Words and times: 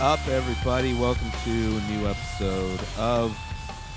up, 0.00 0.20
everybody? 0.28 0.94
Welcome 0.94 1.28
to 1.42 1.50
a 1.50 1.90
new 1.90 2.06
episode 2.06 2.78
of 2.98 3.36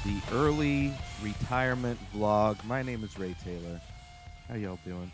the 0.03 0.19
early 0.35 0.91
retirement 1.21 1.99
vlog. 2.11 2.63
My 2.65 2.81
name 2.81 3.03
is 3.03 3.19
Ray 3.19 3.35
Taylor. 3.43 3.79
How 4.47 4.55
y'all 4.55 4.79
doing? 4.83 5.11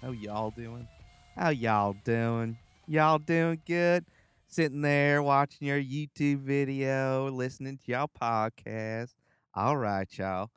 How 0.00 0.12
y'all 0.12 0.52
doing? 0.52 0.86
How 1.34 1.48
y'all 1.48 1.96
doing? 2.04 2.56
Y'all 2.86 3.18
doing 3.18 3.60
good? 3.66 4.04
Sitting 4.46 4.80
there 4.80 5.24
watching 5.24 5.66
your 5.66 5.82
YouTube 5.82 6.38
video, 6.38 7.28
listening 7.28 7.78
to 7.78 7.90
y'all 7.90 8.10
podcast. 8.22 9.14
All 9.54 9.76
right, 9.76 10.06
y'all. 10.16 10.50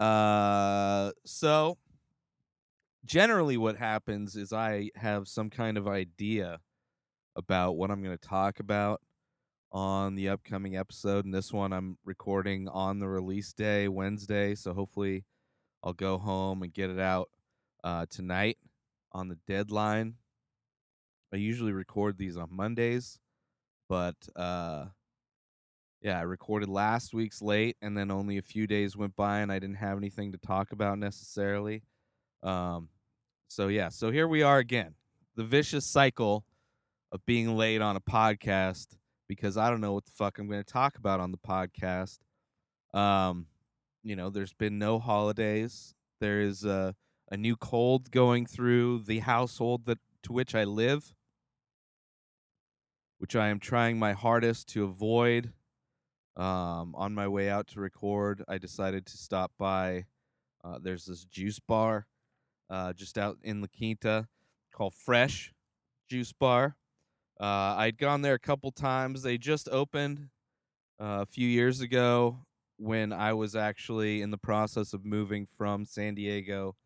Uh, 0.00 1.12
so 1.24 1.78
generally, 3.04 3.56
what 3.56 3.76
happens 3.76 4.34
is 4.34 4.52
I 4.52 4.90
have 4.96 5.28
some 5.28 5.48
kind 5.48 5.78
of 5.78 5.86
idea 5.86 6.58
about 7.36 7.76
what 7.76 7.90
I'm 7.90 8.02
going 8.02 8.16
to 8.16 8.28
talk 8.28 8.60
about 8.60 9.00
on 9.72 10.14
the 10.14 10.28
upcoming 10.28 10.76
episode. 10.76 11.24
And 11.24 11.34
this 11.34 11.52
one 11.52 11.72
I'm 11.72 11.96
recording 12.04 12.68
on 12.68 12.98
the 12.98 13.08
release 13.08 13.52
day, 13.52 13.88
Wednesday. 13.88 14.54
So 14.54 14.74
hopefully 14.74 15.24
I'll 15.82 15.92
go 15.92 16.18
home 16.18 16.62
and 16.62 16.72
get 16.72 16.90
it 16.90 16.98
out 16.98 17.30
uh, 17.84 18.06
tonight 18.10 18.58
on 19.12 19.28
the 19.28 19.38
deadline. 19.46 20.14
I 21.32 21.36
usually 21.36 21.72
record 21.72 22.18
these 22.18 22.36
on 22.36 22.48
Mondays, 22.50 23.18
but 23.88 24.16
uh, 24.34 24.86
yeah, 26.02 26.18
I 26.18 26.22
recorded 26.22 26.68
last 26.68 27.14
week's 27.14 27.40
late, 27.40 27.76
and 27.80 27.96
then 27.96 28.10
only 28.10 28.38
a 28.38 28.42
few 28.42 28.66
days 28.66 28.96
went 28.96 29.14
by, 29.14 29.38
and 29.38 29.52
I 29.52 29.58
didn't 29.60 29.76
have 29.76 29.96
anything 29.96 30.32
to 30.32 30.38
talk 30.38 30.72
about 30.72 30.98
necessarily. 30.98 31.82
Um, 32.42 32.88
so 33.48 33.68
yeah, 33.68 33.90
so 33.90 34.10
here 34.10 34.26
we 34.26 34.42
are 34.42 34.58
again, 34.58 34.94
the 35.36 35.44
vicious 35.44 35.86
cycle 35.86 36.44
of 37.12 37.24
being 37.26 37.56
late 37.56 37.80
on 37.80 37.96
a 37.96 38.00
podcast 38.00 38.96
because 39.28 39.56
I 39.56 39.70
don't 39.70 39.80
know 39.80 39.92
what 39.92 40.06
the 40.06 40.12
fuck 40.12 40.38
I'm 40.38 40.48
going 40.48 40.62
to 40.62 40.72
talk 40.72 40.96
about 40.96 41.20
on 41.20 41.32
the 41.32 41.38
podcast. 41.38 42.18
Um, 42.92 43.46
you 44.02 44.16
know, 44.16 44.30
there's 44.30 44.52
been 44.52 44.78
no 44.78 44.98
holidays. 44.98 45.94
There 46.20 46.40
is 46.40 46.64
a, 46.64 46.94
a 47.30 47.36
new 47.36 47.56
cold 47.56 48.10
going 48.10 48.46
through 48.46 49.04
the 49.06 49.20
household 49.20 49.86
that 49.86 49.98
to 50.24 50.32
which 50.32 50.54
I 50.54 50.64
live, 50.64 51.14
which 53.18 53.36
I 53.36 53.48
am 53.48 53.60
trying 53.60 53.98
my 53.98 54.12
hardest 54.12 54.68
to 54.70 54.84
avoid. 54.84 55.52
Um, 56.36 56.94
on 56.94 57.12
my 57.14 57.28
way 57.28 57.50
out 57.50 57.66
to 57.68 57.80
record, 57.80 58.42
I 58.48 58.58
decided 58.58 59.04
to 59.06 59.16
stop 59.18 59.52
by. 59.58 60.06
Uh, 60.64 60.78
there's 60.80 61.04
this 61.06 61.24
juice 61.24 61.58
bar 61.58 62.06
uh, 62.70 62.92
just 62.92 63.18
out 63.18 63.38
in 63.42 63.60
La 63.60 63.66
Quinta 63.66 64.28
called 64.72 64.94
Fresh 64.94 65.52
Juice 66.08 66.32
Bar. 66.32 66.76
Uh, 67.40 67.74
I'd 67.78 67.96
gone 67.96 68.20
there 68.20 68.34
a 68.34 68.38
couple 68.38 68.70
times. 68.70 69.22
They 69.22 69.38
just 69.38 69.66
opened 69.70 70.28
uh, 71.00 71.22
a 71.22 71.26
few 71.26 71.48
years 71.48 71.80
ago 71.80 72.44
when 72.76 73.12
I 73.12 73.32
was 73.32 73.56
actually 73.56 74.20
in 74.20 74.30
the 74.30 74.38
process 74.38 74.92
of 74.92 75.04
moving 75.06 75.46
from 75.46 75.86
San 75.86 76.14
Diego, 76.14 76.76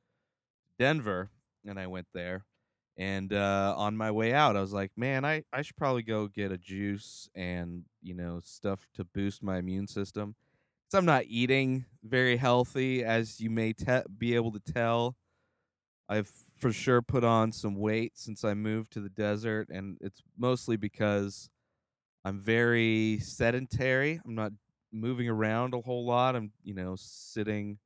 Denver, 0.78 1.30
and 1.66 1.78
I 1.78 1.88
went 1.88 2.06
there. 2.14 2.44
And 2.96 3.32
uh, 3.32 3.74
on 3.76 3.96
my 3.96 4.12
way 4.12 4.32
out, 4.32 4.56
I 4.56 4.60
was 4.60 4.72
like, 4.72 4.92
man, 4.96 5.24
I, 5.24 5.42
I 5.52 5.62
should 5.62 5.76
probably 5.76 6.02
go 6.02 6.28
get 6.28 6.52
a 6.52 6.58
juice 6.58 7.28
and, 7.34 7.84
you 8.00 8.14
know, 8.14 8.40
stuff 8.44 8.86
to 8.94 9.04
boost 9.04 9.42
my 9.42 9.58
immune 9.58 9.88
system. 9.88 10.36
Because 10.86 10.98
I'm 10.98 11.04
not 11.04 11.24
eating 11.26 11.86
very 12.04 12.36
healthy, 12.36 13.02
as 13.02 13.40
you 13.40 13.50
may 13.50 13.72
te- 13.72 14.02
be 14.16 14.36
able 14.36 14.52
to 14.52 14.60
tell. 14.60 15.16
I've 16.08 16.30
for 16.56 16.72
sure 16.72 17.02
put 17.02 17.24
on 17.24 17.52
some 17.52 17.76
weight 17.76 18.12
since 18.16 18.44
I 18.44 18.54
moved 18.54 18.92
to 18.92 19.00
the 19.00 19.08
desert, 19.08 19.68
and 19.70 19.98
it's 20.00 20.22
mostly 20.36 20.76
because 20.76 21.50
I'm 22.24 22.40
very 22.40 23.18
sedentary. 23.20 24.20
I'm 24.24 24.34
not 24.34 24.52
moving 24.92 25.28
around 25.28 25.74
a 25.74 25.80
whole 25.80 26.06
lot. 26.06 26.36
I'm, 26.36 26.52
you 26.62 26.74
know, 26.74 26.94
sitting 26.96 27.78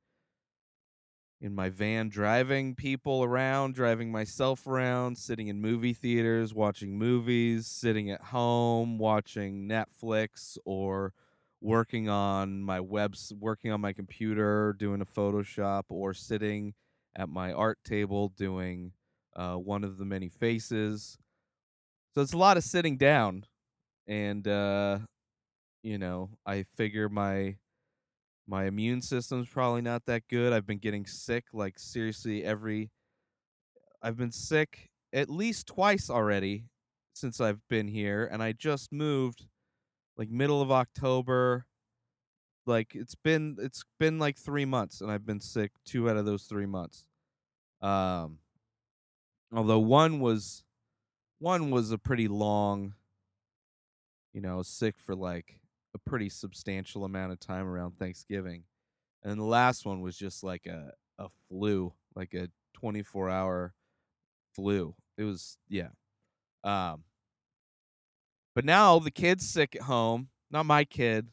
in 1.41 1.55
my 1.55 1.69
van 1.69 2.09
driving 2.09 2.75
people 2.75 3.23
around, 3.23 3.73
driving 3.73 4.11
myself 4.11 4.67
around, 4.67 5.17
sitting 5.17 5.47
in 5.47 5.61
movie 5.61 5.93
theaters, 5.93 6.53
watching 6.53 6.97
movies, 6.97 7.65
sitting 7.65 8.11
at 8.11 8.21
home, 8.21 8.97
watching 8.97 9.67
Netflix 9.67 10.57
or 10.65 11.13
working 11.61 12.07
on 12.07 12.63
my 12.63 12.79
webs 12.79 13.33
working 13.37 13.71
on 13.71 13.81
my 13.81 13.93
computer, 13.93 14.73
doing 14.77 15.01
a 15.01 15.05
Photoshop 15.05 15.83
or 15.89 16.13
sitting 16.13 16.73
at 17.19 17.27
my 17.27 17.51
art 17.51 17.77
table 17.83 18.29
doing 18.29 18.93
uh, 19.35 19.55
one 19.55 19.83
of 19.83 19.97
the 19.97 20.05
many 20.05 20.29
faces. 20.29 21.17
So 22.15 22.21
it's 22.21 22.33
a 22.33 22.37
lot 22.37 22.55
of 22.55 22.63
sitting 22.63 22.97
down, 22.97 23.45
and 24.07 24.47
uh, 24.47 24.99
you 25.83 25.97
know, 25.97 26.29
I 26.45 26.65
figure 26.75 27.09
my 27.09 27.57
my 28.47 28.65
immune 28.65 29.01
system's 29.01 29.47
probably 29.49 29.81
not 29.81 30.05
that 30.05 30.23
good. 30.29 30.53
I've 30.53 30.65
been 30.65 30.79
getting 30.79 31.05
sick 31.05 31.45
like 31.53 31.77
seriously 31.77 32.43
every. 32.43 32.89
I've 34.01 34.17
been 34.17 34.31
sick 34.31 34.89
at 35.11 35.29
least 35.29 35.67
twice 35.67 36.09
already 36.09 36.69
since 37.13 37.41
I've 37.41 37.59
been 37.69 37.89
here, 37.89 38.27
and 38.31 38.41
I 38.41 38.53
just 38.53 38.93
moved 38.93 39.45
like 40.17 40.29
middle 40.29 40.61
of 40.61 40.71
October. 40.71 41.65
Like 42.65 42.95
it's 42.95 43.15
been 43.15 43.57
it's 43.59 43.83
been 43.99 44.19
like 44.19 44.37
three 44.37 44.65
months, 44.65 45.01
and 45.01 45.11
I've 45.11 45.25
been 45.25 45.41
sick 45.41 45.71
two 45.85 46.09
out 46.09 46.15
of 46.17 46.25
those 46.25 46.43
three 46.43 46.65
months. 46.65 47.05
Um, 47.81 48.39
although 49.51 49.79
one 49.79 50.19
was 50.19 50.63
one 51.39 51.71
was 51.71 51.91
a 51.91 51.97
pretty 51.97 52.27
long, 52.27 52.95
you 54.33 54.41
know, 54.41 54.61
sick 54.61 54.99
for 54.99 55.15
like 55.15 55.61
a 55.95 55.99
pretty 55.99 56.29
substantial 56.29 57.05
amount 57.05 57.31
of 57.31 57.39
time 57.39 57.67
around 57.67 57.97
Thanksgiving, 57.97 58.63
and 59.23 59.39
the 59.39 59.45
last 59.45 59.85
one 59.85 60.01
was 60.01 60.17
just 60.17 60.43
like 60.43 60.65
a 60.65 60.93
a 61.17 61.29
flu, 61.47 61.93
like 62.15 62.33
a 62.33 62.49
twenty 62.73 63.03
four 63.03 63.29
hour 63.29 63.73
flu. 64.55 64.95
It 65.17 65.23
was 65.23 65.57
yeah. 65.67 65.89
Um, 66.63 67.03
but 68.55 68.65
now 68.65 68.99
the 68.99 69.11
kid's 69.11 69.47
sick 69.47 69.75
at 69.75 69.83
home. 69.83 70.29
Not 70.51 70.65
my 70.65 70.83
kid, 70.83 71.29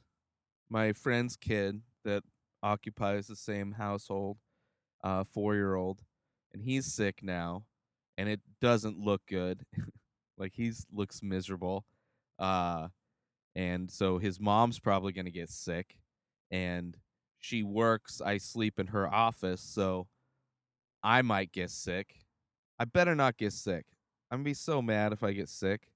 my 0.69 0.93
friend's 0.93 1.37
kid 1.37 1.83
that 2.05 2.23
occupies 2.63 3.27
the 3.27 3.37
same 3.37 3.73
household, 3.73 4.39
uh, 5.03 5.25
four 5.25 5.55
year 5.55 5.75
old, 5.75 6.03
and 6.57 6.65
he's 6.65 6.87
sick 6.87 7.23
now, 7.23 7.65
and 8.17 8.31
it 8.31 8.41
doesn't 8.63 8.99
look 8.99 9.21
good. 9.29 9.67
like 10.39 10.53
he's 10.55 10.87
looks 10.91 11.23
miserable. 11.23 11.85
Uh, 12.39 12.89
and 13.55 13.91
so 13.91 14.19
his 14.19 14.41
mom's 14.41 14.79
probably 14.79 15.13
gonna 15.13 15.31
get 15.31 15.51
sick, 15.51 15.99
and 16.51 16.97
she 17.39 17.63
works. 17.63 18.23
I 18.25 18.39
sleep 18.39 18.81
in 18.81 18.89
her 18.89 19.13
office, 19.13 19.61
so 19.61 20.09
I 21.03 21.21
might 21.21 21.53
get 21.53 21.71
sick. 21.71 22.21
I 22.79 22.87
better 22.87 23.15
not 23.15 23.37
get 23.37 23.53
sick. 23.53 23.85
I'm 24.31 24.39
gonna 24.39 24.45
be 24.45 24.55
so 24.55 24.81
mad 24.81 25.13
if 25.13 25.23
I 25.23 25.33
get 25.33 25.51
sick. 25.51 25.91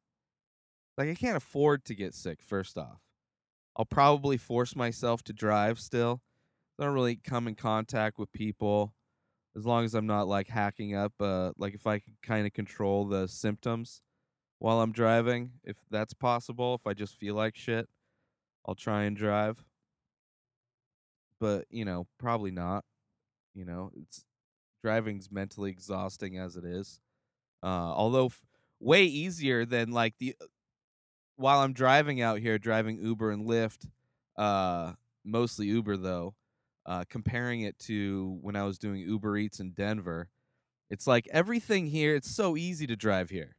Like 0.99 1.09
I 1.09 1.15
can't 1.15 1.39
afford 1.39 1.87
to 1.87 1.95
get 1.95 2.15
sick. 2.15 2.43
First 2.43 2.77
off, 2.77 3.01
I'll 3.77 3.87
probably 3.87 4.37
force 4.37 4.77
myself 4.77 5.23
to 5.25 5.33
drive 5.33 5.81
still. 5.81 6.21
I 6.79 6.85
don't 6.85 6.95
really 6.95 7.17
come 7.17 7.49
in 7.49 7.55
contact 7.55 8.19
with 8.19 8.33
people 8.33 8.95
as 9.57 9.67
long 9.67 9.85
as 9.85 9.95
I'm 9.95 10.07
not 10.07 10.29
like 10.29 10.49
hacking 10.49 10.95
up. 10.95 11.13
Uh, 11.21 11.53
like 11.59 11.75
if 11.75 11.87
I 11.87 11.99
can 11.99 12.15
kind 12.23 12.47
of 12.47 12.53
control 12.53 13.07
the 13.07 13.27
symptoms 13.29 14.03
while 14.59 14.81
I'm 14.81 14.93
driving, 14.93 15.53
if 15.65 15.77
that's 15.91 16.15
possible. 16.15 16.75
If 16.75 16.87
I 16.87 16.95
just 16.95 17.17
feel 17.17 17.35
like 17.35 17.57
shit, 17.57 17.89
I'll 18.67 18.75
try 18.75 19.05
and 19.05 19.17
drive. 19.17 19.65
But 21.41 21.67
you 21.71 21.85
know, 21.85 22.07
probably 22.19 22.51
not. 22.51 22.85
You 23.55 23.65
know, 23.65 23.91
it's 24.01 24.25
driving's 24.83 25.31
mentally 25.31 25.71
exhausting 25.71 26.39
as 26.39 26.57
it 26.57 26.65
is. 26.65 27.01
Uh, 27.63 27.67
although 27.67 28.27
f- 28.27 28.41
way 28.79 29.05
easier 29.05 29.65
than 29.65 29.91
like 29.91 30.15
the 30.19 30.37
while 31.37 31.61
I'm 31.61 31.73
driving 31.73 32.21
out 32.21 32.39
here, 32.39 32.59
driving 32.59 32.99
Uber 33.03 33.31
and 33.31 33.47
Lyft, 33.47 33.87
uh, 34.37 34.93
mostly 35.25 35.67
Uber 35.67 35.97
though, 35.97 36.35
uh, 36.91 37.05
comparing 37.09 37.61
it 37.61 37.79
to 37.79 38.37
when 38.43 38.57
I 38.57 38.65
was 38.65 38.77
doing 38.77 38.99
Uber 38.99 39.37
Eats 39.37 39.61
in 39.61 39.71
Denver, 39.71 40.29
it's 40.91 41.07
like 41.07 41.29
everything 41.31 41.87
here, 41.87 42.17
it's 42.17 42.29
so 42.29 42.57
easy 42.57 42.85
to 42.89 42.97
drive 42.97 43.31
here. 43.31 43.55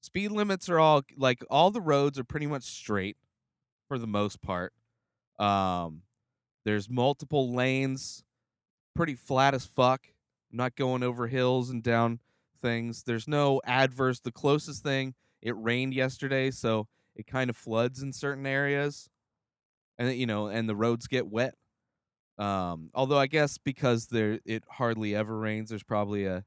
speed 0.00 0.30
limits 0.30 0.68
are 0.68 0.78
all 0.78 1.02
like 1.16 1.44
all 1.50 1.72
the 1.72 1.80
roads 1.80 2.20
are 2.20 2.24
pretty 2.24 2.46
much 2.46 2.62
straight 2.62 3.16
for 3.88 3.98
the 3.98 4.06
most 4.06 4.40
part. 4.42 4.72
Um, 5.40 6.02
there's 6.64 6.88
multiple 6.88 7.52
lanes, 7.52 8.22
pretty 8.94 9.16
flat 9.16 9.52
as 9.52 9.66
fuck. 9.66 10.06
I'm 10.52 10.58
not 10.58 10.76
going 10.76 11.02
over 11.02 11.26
hills 11.26 11.70
and 11.70 11.82
down 11.82 12.20
things. 12.62 13.02
There's 13.02 13.26
no 13.26 13.60
adverse. 13.64 14.20
The 14.20 14.30
closest 14.30 14.84
thing, 14.84 15.14
it 15.42 15.56
rained 15.56 15.94
yesterday, 15.94 16.52
so 16.52 16.86
it 17.16 17.26
kind 17.26 17.50
of 17.50 17.56
floods 17.56 18.02
in 18.02 18.12
certain 18.12 18.46
areas, 18.46 19.10
and 19.98 20.14
you 20.14 20.26
know, 20.26 20.46
and 20.46 20.68
the 20.68 20.76
roads 20.76 21.08
get 21.08 21.26
wet. 21.26 21.56
Um, 22.38 22.90
although 22.94 23.18
I 23.18 23.26
guess 23.26 23.58
because 23.58 24.08
there 24.08 24.40
it 24.44 24.64
hardly 24.68 25.14
ever 25.14 25.38
rains, 25.38 25.70
there's 25.70 25.82
probably 25.82 26.26
a 26.26 26.44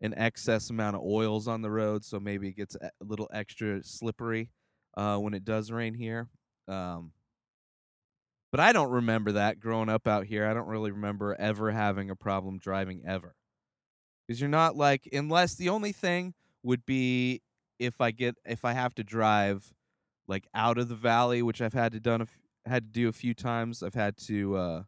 an 0.00 0.14
excess 0.16 0.70
amount 0.70 0.96
of 0.96 1.02
oils 1.02 1.46
on 1.46 1.62
the 1.62 1.70
road, 1.70 2.04
so 2.04 2.18
maybe 2.18 2.48
it 2.48 2.56
gets 2.56 2.74
a 2.74 2.90
little 3.00 3.28
extra 3.32 3.82
slippery 3.84 4.48
uh, 4.96 5.18
when 5.18 5.34
it 5.34 5.44
does 5.44 5.70
rain 5.70 5.94
here. 5.94 6.28
Um, 6.68 7.12
but 8.50 8.60
I 8.60 8.72
don't 8.72 8.90
remember 8.90 9.32
that 9.32 9.60
growing 9.60 9.88
up 9.88 10.08
out 10.08 10.26
here. 10.26 10.46
I 10.46 10.54
don't 10.54 10.66
really 10.66 10.90
remember 10.90 11.36
ever 11.38 11.70
having 11.70 12.10
a 12.10 12.16
problem 12.16 12.58
driving 12.58 13.02
ever. 13.06 13.34
Because 14.26 14.40
you're 14.40 14.50
not 14.50 14.76
like, 14.76 15.08
unless 15.12 15.54
the 15.54 15.68
only 15.68 15.92
thing 15.92 16.34
would 16.62 16.84
be 16.84 17.42
if 17.78 18.00
I 18.00 18.10
get, 18.10 18.36
if 18.44 18.64
I 18.64 18.72
have 18.72 18.94
to 18.96 19.04
drive 19.04 19.72
like 20.26 20.48
out 20.54 20.78
of 20.78 20.88
the 20.88 20.94
valley, 20.94 21.42
which 21.42 21.60
I've 21.60 21.72
had 21.72 21.92
to 21.92 22.00
done, 22.00 22.22
a 22.22 22.26
had 22.68 22.84
to 22.84 22.90
do 22.90 23.08
a 23.08 23.12
few 23.12 23.34
times. 23.34 23.82
I've 23.82 23.94
had 23.94 24.16
to, 24.26 24.56
uh, 24.56 24.82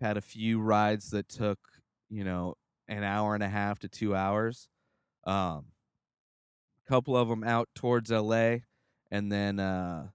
had 0.00 0.16
a 0.16 0.22
few 0.22 0.60
rides 0.60 1.10
that 1.10 1.28
took, 1.28 1.58
you 2.08 2.24
know, 2.24 2.54
an 2.88 3.02
hour 3.02 3.34
and 3.34 3.42
a 3.42 3.48
half 3.48 3.78
to 3.80 3.88
two 3.88 4.14
hours. 4.14 4.68
Um, 5.24 5.66
a 6.86 6.88
couple 6.88 7.16
of 7.16 7.28
them 7.28 7.44
out 7.44 7.68
towards 7.74 8.10
LA, 8.10 8.56
and 9.10 9.30
then 9.30 9.60
uh, 9.60 10.08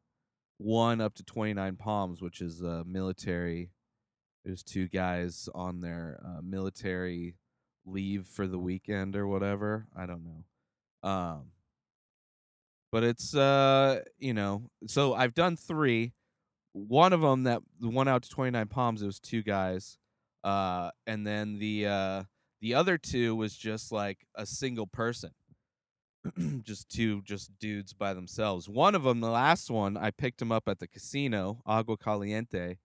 one 0.57 1.01
up 1.01 1.13
to 1.15 1.23
29 1.23 1.75
Palms, 1.75 2.21
which 2.21 2.41
is 2.41 2.61
a 2.61 2.83
military. 2.85 3.71
There's 4.43 4.63
two 4.63 4.87
guys 4.87 5.47
on 5.53 5.81
their 5.81 6.19
uh, 6.25 6.41
military 6.41 7.35
leave 7.85 8.25
for 8.25 8.47
the 8.47 8.59
weekend 8.59 9.15
or 9.15 9.27
whatever. 9.27 9.87
I 9.95 10.05
don't 10.05 10.23
know. 10.23 11.09
Um, 11.09 11.51
but 12.91 13.03
it's 13.03 13.35
uh, 13.35 14.01
you 14.19 14.33
know, 14.33 14.69
so 14.87 15.13
I've 15.13 15.33
done 15.33 15.57
three. 15.57 16.13
One 16.73 17.13
of 17.13 17.21
them 17.21 17.43
that 17.43 17.61
the 17.79 17.89
one 17.89 18.07
out 18.07 18.23
to 18.23 18.29
29 18.29 18.67
Palms, 18.67 19.01
it 19.01 19.05
was 19.05 19.19
two 19.19 19.43
guys. 19.43 19.97
Uh, 20.43 20.91
and 21.07 21.25
then 21.25 21.59
the 21.59 21.87
uh, 21.87 22.23
the 22.61 22.73
other 22.73 22.97
two 22.97 23.35
was 23.35 23.55
just 23.55 23.91
like 23.91 24.25
a 24.35 24.45
single 24.45 24.87
person. 24.87 25.31
just 26.63 26.89
two 26.89 27.21
just 27.23 27.51
dudes 27.59 27.93
by 27.93 28.13
themselves. 28.13 28.67
One 28.67 28.95
of 28.95 29.03
them, 29.03 29.19
the 29.19 29.29
last 29.29 29.69
one, 29.69 29.97
I 29.97 30.11
picked 30.11 30.41
him 30.41 30.51
up 30.51 30.67
at 30.67 30.79
the 30.79 30.87
casino, 30.87 31.61
Agua 31.65 31.97
Caliente, 31.97 32.77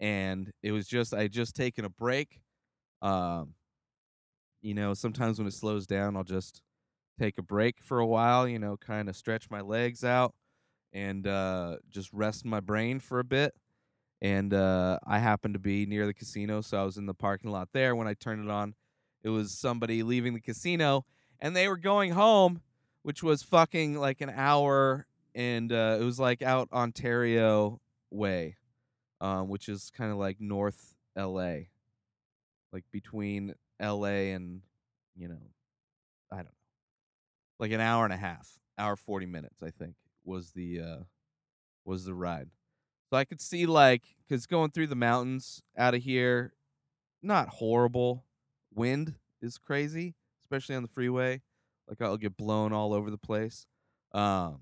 and 0.00 0.50
it 0.62 0.72
was 0.72 0.86
just 0.86 1.12
I 1.12 1.28
just 1.28 1.54
taken 1.54 1.84
a 1.84 1.90
break. 1.90 2.40
Um, 3.02 3.54
you 4.62 4.74
know, 4.74 4.94
sometimes 4.94 5.38
when 5.38 5.46
it 5.46 5.54
slows 5.54 5.86
down, 5.86 6.16
I'll 6.16 6.24
just 6.24 6.62
take 7.18 7.38
a 7.38 7.42
break 7.42 7.82
for 7.82 7.98
a 7.98 8.06
while. 8.06 8.48
You 8.48 8.58
know, 8.58 8.76
kind 8.76 9.08
of 9.08 9.16
stretch 9.16 9.50
my 9.50 9.60
legs 9.60 10.02
out 10.04 10.34
and 10.92 11.26
uh, 11.26 11.76
just 11.90 12.12
rest 12.12 12.44
my 12.44 12.60
brain 12.60 13.00
for 13.00 13.18
a 13.18 13.24
bit. 13.24 13.54
And 14.20 14.52
uh, 14.52 14.98
I 15.06 15.18
happened 15.18 15.54
to 15.54 15.60
be 15.60 15.86
near 15.86 16.06
the 16.06 16.14
casino, 16.14 16.60
so 16.60 16.80
I 16.80 16.84
was 16.84 16.96
in 16.96 17.06
the 17.06 17.14
parking 17.14 17.50
lot 17.50 17.68
there. 17.72 17.94
When 17.94 18.08
I 18.08 18.14
turned 18.14 18.44
it 18.44 18.50
on, 18.50 18.74
it 19.22 19.28
was 19.28 19.56
somebody 19.56 20.02
leaving 20.02 20.34
the 20.34 20.40
casino, 20.40 21.04
and 21.38 21.54
they 21.54 21.68
were 21.68 21.76
going 21.76 22.12
home 22.12 22.62
which 23.08 23.22
was 23.22 23.42
fucking 23.42 23.98
like 23.98 24.20
an 24.20 24.28
hour, 24.28 25.06
and 25.34 25.72
uh, 25.72 25.96
it 25.98 26.04
was 26.04 26.20
like 26.20 26.42
out 26.42 26.68
Ontario 26.72 27.80
way, 28.10 28.56
um, 29.20 29.48
which 29.48 29.68
is 29.68 29.90
kind 29.96 30.12
of 30.12 30.18
like 30.18 30.40
North 30.40 30.94
L.A., 31.16 31.70
like 32.70 32.84
between 32.92 33.54
L.A. 33.80 34.32
and 34.32 34.60
you 35.16 35.28
know, 35.28 35.40
I 36.30 36.36
don't 36.36 36.44
know, 36.44 36.50
like 37.58 37.72
an 37.72 37.80
hour 37.80 38.04
and 38.04 38.12
a 38.12 38.18
half, 38.18 38.58
hour 38.76 38.94
forty 38.94 39.24
minutes, 39.24 39.62
I 39.62 39.70
think 39.70 39.94
was 40.28 40.52
the 40.52 40.80
uh, 40.80 41.02
was 41.84 42.04
the 42.04 42.14
ride. 42.14 42.50
So 43.10 43.16
I 43.16 43.24
could 43.24 43.40
see 43.40 43.66
like 43.66 44.02
because 44.28 44.46
going 44.46 44.70
through 44.70 44.88
the 44.88 44.94
mountains 44.94 45.62
out 45.76 45.94
of 45.94 46.02
here, 46.02 46.52
not 47.22 47.48
horrible. 47.48 48.24
Wind 48.72 49.14
is 49.40 49.58
crazy, 49.58 50.14
especially 50.44 50.76
on 50.76 50.82
the 50.82 50.88
freeway. 50.88 51.40
Like 51.88 52.02
I'll 52.02 52.18
get 52.18 52.36
blown 52.36 52.72
all 52.72 52.92
over 52.92 53.10
the 53.10 53.18
place. 53.18 53.66
Um, 54.12 54.60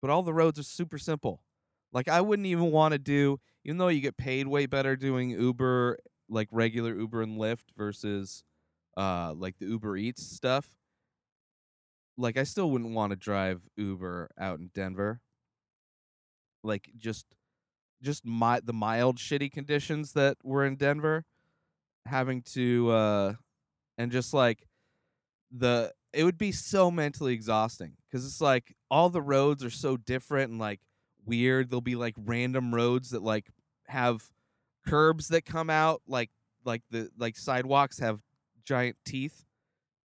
but 0.00 0.10
all 0.10 0.22
the 0.22 0.34
roads 0.34 0.58
are 0.58 0.64
super 0.64 0.98
simple. 0.98 1.42
Like 1.92 2.08
I 2.08 2.22
wouldn't 2.22 2.46
even 2.46 2.70
want 2.70 2.92
to 2.92 2.98
do, 2.98 3.38
even 3.64 3.76
though 3.78 3.88
you 3.88 4.00
get 4.00 4.16
paid 4.16 4.46
way 4.48 4.66
better 4.66 4.96
doing 4.96 5.30
Uber, 5.30 5.98
like 6.28 6.48
regular 6.50 6.94
Uber 6.94 7.22
and 7.22 7.38
Lyft 7.38 7.74
versus 7.76 8.42
uh 8.96 9.32
like 9.36 9.58
the 9.58 9.66
Uber 9.66 9.96
Eats 9.96 10.24
stuff. 10.24 10.70
Like 12.16 12.36
I 12.36 12.44
still 12.44 12.70
wouldn't 12.70 12.94
want 12.94 13.10
to 13.10 13.16
drive 13.16 13.62
Uber 13.76 14.30
out 14.38 14.58
in 14.58 14.70
Denver. 14.74 15.20
Like 16.62 16.90
just 16.96 17.26
just 18.02 18.24
my 18.24 18.60
the 18.60 18.72
mild 18.72 19.18
shitty 19.18 19.50
conditions 19.50 20.12
that 20.12 20.36
were 20.42 20.64
in 20.64 20.76
Denver 20.76 21.24
having 22.06 22.42
to 22.42 22.90
uh 22.90 23.32
and 23.96 24.10
just 24.10 24.34
like 24.34 24.66
the 25.50 25.92
it 26.12 26.24
would 26.24 26.38
be 26.38 26.52
so 26.52 26.90
mentally 26.90 27.32
exhausting 27.32 27.94
because 28.06 28.26
it's 28.26 28.40
like 28.40 28.74
all 28.90 29.08
the 29.08 29.22
roads 29.22 29.64
are 29.64 29.70
so 29.70 29.96
different 29.96 30.50
and 30.50 30.60
like 30.60 30.80
weird. 31.24 31.70
There'll 31.70 31.80
be 31.80 31.94
like 31.94 32.14
random 32.18 32.74
roads 32.74 33.10
that 33.10 33.22
like 33.22 33.46
have 33.88 34.30
curbs 34.86 35.28
that 35.28 35.44
come 35.44 35.70
out 35.70 36.02
like 36.06 36.30
like 36.64 36.82
the 36.90 37.08
like 37.16 37.36
sidewalks 37.36 38.00
have 38.00 38.20
giant 38.64 38.96
teeth 39.04 39.44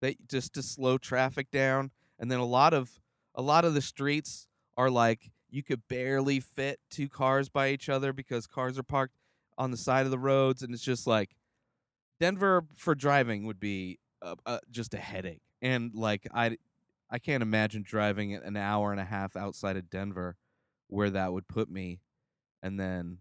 that 0.04 0.28
just 0.28 0.52
to 0.54 0.62
slow 0.62 0.98
traffic 0.98 1.50
down 1.50 1.90
and 2.18 2.30
then 2.30 2.38
a 2.38 2.44
lot 2.44 2.74
of 2.74 3.00
a 3.34 3.42
lot 3.42 3.64
of 3.64 3.74
the 3.74 3.80
streets 3.80 4.46
are 4.76 4.90
like 4.90 5.30
you 5.48 5.62
could 5.62 5.86
barely 5.88 6.40
fit 6.40 6.78
two 6.90 7.08
cars 7.08 7.48
by 7.48 7.70
each 7.70 7.88
other 7.88 8.12
because 8.12 8.46
cars 8.46 8.78
are 8.78 8.82
parked 8.82 9.16
on 9.56 9.70
the 9.70 9.76
side 9.76 10.04
of 10.04 10.10
the 10.10 10.18
roads 10.18 10.62
and 10.62 10.74
it's 10.74 10.82
just 10.82 11.06
like 11.06 11.30
Denver 12.20 12.64
for 12.76 12.94
driving 12.94 13.46
would 13.46 13.58
be 13.60 13.98
just 14.70 14.94
a 14.94 14.98
headache 14.98 15.42
and 15.62 15.94
like 15.94 16.26
I 16.34 16.58
I 17.10 17.18
can't 17.18 17.42
imagine 17.42 17.82
driving 17.82 18.34
an 18.34 18.56
hour 18.56 18.90
and 18.90 19.00
a 19.00 19.04
half 19.04 19.36
outside 19.36 19.76
of 19.76 19.88
Denver 19.88 20.36
where 20.88 21.10
that 21.10 21.32
would 21.32 21.48
put 21.48 21.70
me 21.70 22.00
and 22.62 22.78
then 22.78 23.18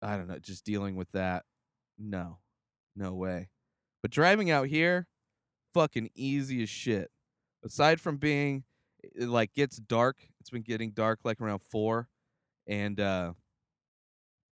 I 0.00 0.16
don't 0.16 0.28
know, 0.28 0.38
just 0.38 0.64
dealing 0.64 0.96
with 0.96 1.10
that. 1.12 1.44
No. 1.98 2.38
No 2.94 3.12
way. 3.14 3.48
But 4.00 4.12
driving 4.12 4.50
out 4.50 4.68
here 4.68 5.08
fucking 5.74 6.10
easy 6.14 6.62
as 6.62 6.68
shit. 6.68 7.10
Aside 7.64 8.00
from 8.00 8.16
being 8.16 8.64
it 9.02 9.28
like 9.28 9.54
gets 9.54 9.76
dark, 9.76 10.16
it's 10.40 10.50
been 10.50 10.62
getting 10.62 10.90
dark 10.90 11.20
like 11.24 11.40
around 11.40 11.60
4 11.62 12.08
and 12.66 13.00
uh 13.00 13.32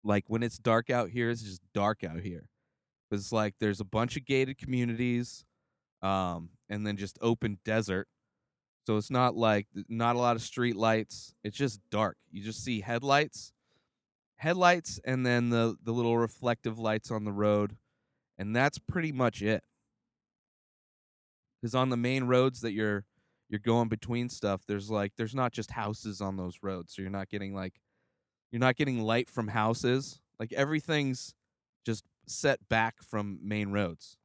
like 0.03 0.25
when 0.27 0.43
it's 0.43 0.57
dark 0.57 0.89
out 0.89 1.09
here, 1.09 1.29
it's 1.29 1.41
just 1.41 1.61
dark 1.73 2.03
out 2.03 2.19
here. 2.19 2.47
It's 3.11 3.31
like 3.31 3.55
there's 3.59 3.81
a 3.81 3.85
bunch 3.85 4.15
of 4.15 4.25
gated 4.25 4.57
communities 4.57 5.45
um, 6.01 6.49
and 6.69 6.85
then 6.85 6.95
just 6.97 7.17
open 7.21 7.59
desert. 7.65 8.07
So 8.85 8.97
it's 8.97 9.09
not 9.09 9.35
like 9.35 9.67
not 9.89 10.15
a 10.15 10.19
lot 10.19 10.35
of 10.35 10.43
street 10.43 10.75
lights. 10.75 11.33
It's 11.43 11.57
just 11.57 11.79
dark. 11.89 12.17
You 12.31 12.43
just 12.43 12.63
see 12.63 12.81
headlights, 12.81 13.51
headlights, 14.35 14.99
and 15.03 15.25
then 15.25 15.49
the 15.49 15.75
the 15.83 15.91
little 15.91 16.17
reflective 16.17 16.77
lights 16.77 17.09
on 17.09 17.23
the 17.23 17.31
road, 17.31 17.77
and 18.37 18.55
that's 18.55 18.77
pretty 18.77 19.11
much 19.11 19.41
it. 19.41 19.63
Because 21.65 21.73
on 21.73 21.89
the 21.89 21.97
main 21.97 22.25
roads 22.25 22.61
that 22.61 22.73
you're 22.73 23.05
you're 23.49 23.57
going 23.57 23.89
between 23.89 24.29
stuff, 24.29 24.61
there's 24.67 24.91
like 24.91 25.13
there's 25.17 25.33
not 25.33 25.51
just 25.51 25.71
houses 25.71 26.21
on 26.21 26.37
those 26.37 26.59
roads, 26.61 26.93
so 26.93 27.01
you're 27.01 27.09
not 27.09 27.27
getting 27.27 27.55
like 27.55 27.81
you're 28.51 28.59
not 28.59 28.75
getting 28.75 29.01
light 29.01 29.31
from 29.31 29.47
houses. 29.47 30.21
Like 30.39 30.53
everything's 30.53 31.33
just 31.83 32.03
set 32.27 32.59
back 32.69 33.01
from 33.01 33.39
main 33.41 33.71
roads. 33.71 34.15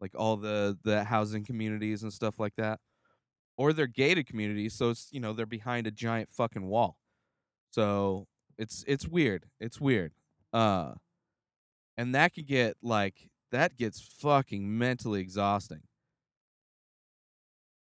Like 0.00 0.10
all 0.16 0.36
the 0.36 0.76
the 0.82 1.04
housing 1.04 1.44
communities 1.44 2.02
and 2.02 2.12
stuff 2.12 2.40
like 2.40 2.56
that. 2.56 2.80
Or 3.56 3.72
they're 3.72 3.86
gated 3.86 4.26
communities 4.26 4.74
so 4.74 4.90
it's 4.90 5.06
you 5.12 5.20
know 5.20 5.32
they're 5.32 5.46
behind 5.46 5.86
a 5.86 5.92
giant 5.92 6.32
fucking 6.32 6.66
wall. 6.66 6.98
So 7.70 8.26
it's 8.58 8.84
it's 8.88 9.06
weird 9.06 9.46
it's 9.60 9.80
weird. 9.80 10.14
Uh 10.52 10.94
and 11.96 12.12
that 12.16 12.34
could 12.34 12.48
get 12.48 12.76
like 12.82 13.30
that 13.52 13.76
gets 13.76 14.00
fucking 14.00 14.76
mentally 14.76 15.20
exhausting 15.20 15.82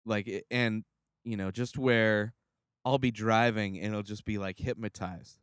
like 0.05 0.45
and 0.49 0.83
you 1.23 1.37
know 1.37 1.51
just 1.51 1.77
where 1.77 2.33
i'll 2.85 2.97
be 2.97 3.11
driving 3.11 3.77
and 3.77 3.87
it'll 3.87 4.03
just 4.03 4.25
be 4.25 4.37
like 4.37 4.59
hypnotized 4.59 5.37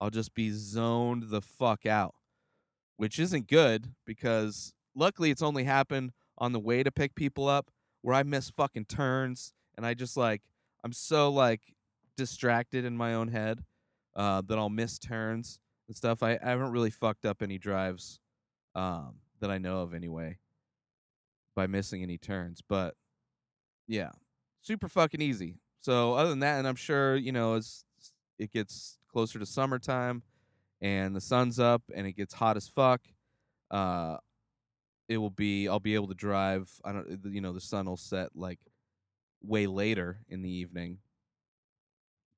i'll 0.00 0.10
just 0.10 0.34
be 0.34 0.50
zoned 0.50 1.30
the 1.30 1.40
fuck 1.40 1.86
out 1.86 2.14
which 2.96 3.18
isn't 3.18 3.48
good 3.48 3.94
because 4.06 4.74
luckily 4.94 5.30
it's 5.30 5.42
only 5.42 5.64
happened 5.64 6.12
on 6.38 6.52
the 6.52 6.60
way 6.60 6.82
to 6.82 6.90
pick 6.90 7.14
people 7.14 7.48
up 7.48 7.70
where 8.02 8.14
I 8.14 8.22
miss 8.22 8.50
fucking 8.50 8.86
turns 8.86 9.52
and 9.76 9.86
I 9.86 9.94
just 9.94 10.16
like 10.16 10.42
I'm 10.84 10.92
so 10.92 11.30
like 11.30 11.74
distracted 12.16 12.84
in 12.84 12.96
my 12.96 13.14
own 13.14 13.28
head 13.28 13.64
uh, 14.14 14.42
that 14.46 14.58
I'll 14.58 14.70
miss 14.70 14.98
turns 14.98 15.58
and 15.88 15.96
stuff. 15.96 16.22
I, 16.22 16.38
I 16.42 16.50
haven't 16.50 16.70
really 16.70 16.90
fucked 16.90 17.24
up 17.24 17.42
any 17.42 17.58
drives 17.58 18.20
um, 18.74 19.16
that 19.40 19.50
I 19.50 19.58
know 19.58 19.80
of 19.80 19.94
anyway 19.94 20.38
by 21.56 21.66
missing 21.66 22.02
any 22.02 22.18
turns. 22.18 22.60
But 22.68 22.94
yeah, 23.86 24.10
super 24.62 24.88
fucking 24.88 25.20
easy. 25.20 25.56
So 25.80 26.14
other 26.14 26.30
than 26.30 26.40
that, 26.40 26.58
and 26.58 26.66
I'm 26.66 26.76
sure 26.76 27.16
you 27.16 27.32
know 27.32 27.54
as 27.54 27.84
it 28.38 28.52
gets 28.52 28.98
closer 29.10 29.38
to 29.38 29.46
summertime 29.46 30.22
and 30.80 31.14
the 31.14 31.20
sun's 31.20 31.60
up 31.60 31.82
and 31.94 32.06
it 32.06 32.12
gets 32.12 32.34
hot 32.34 32.56
as 32.56 32.68
fuck, 32.68 33.00
uh, 33.70 34.16
it 35.08 35.18
will 35.18 35.30
be 35.30 35.68
I'll 35.68 35.80
be 35.80 35.94
able 35.94 36.08
to 36.08 36.14
drive. 36.14 36.70
I 36.84 36.92
don't 36.92 37.20
you 37.26 37.40
know 37.40 37.52
the 37.52 37.60
sun 37.60 37.86
will 37.86 37.96
set 37.96 38.30
like 38.34 38.58
way 39.42 39.66
later 39.66 40.18
in 40.28 40.42
the 40.42 40.50
evening, 40.50 40.98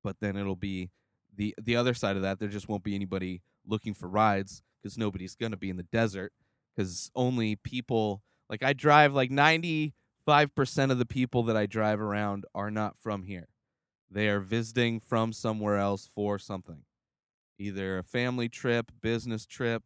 but 0.03 0.17
then 0.19 0.35
it'll 0.35 0.55
be 0.55 0.89
the 1.35 1.55
the 1.61 1.75
other 1.75 1.93
side 1.93 2.15
of 2.15 2.23
that. 2.23 2.39
There 2.39 2.49
just 2.49 2.67
won't 2.67 2.83
be 2.83 2.95
anybody 2.95 3.41
looking 3.65 3.93
for 3.93 4.07
rides 4.07 4.63
because 4.81 4.97
nobody's 4.97 5.35
gonna 5.35 5.57
be 5.57 5.69
in 5.69 5.77
the 5.77 5.83
desert 5.83 6.33
because 6.75 7.09
only 7.15 7.55
people 7.55 8.21
like 8.49 8.63
I 8.63 8.73
drive 8.73 9.13
like 9.13 9.31
ninety 9.31 9.93
five 10.27 10.53
percent 10.53 10.91
of 10.91 10.99
the 10.99 11.05
people 11.05 11.41
that 11.43 11.55
I 11.55 11.65
drive 11.65 12.01
around 12.01 12.45
are 12.53 12.69
not 12.69 12.99
from 12.99 13.23
here. 13.23 13.47
They 14.11 14.27
are 14.27 14.41
visiting 14.41 14.99
from 14.99 15.31
somewhere 15.31 15.77
else 15.77 16.07
for 16.13 16.37
something, 16.37 16.83
either 17.57 17.97
a 17.97 18.03
family 18.03 18.49
trip, 18.49 18.91
business 19.01 19.45
trip. 19.45 19.83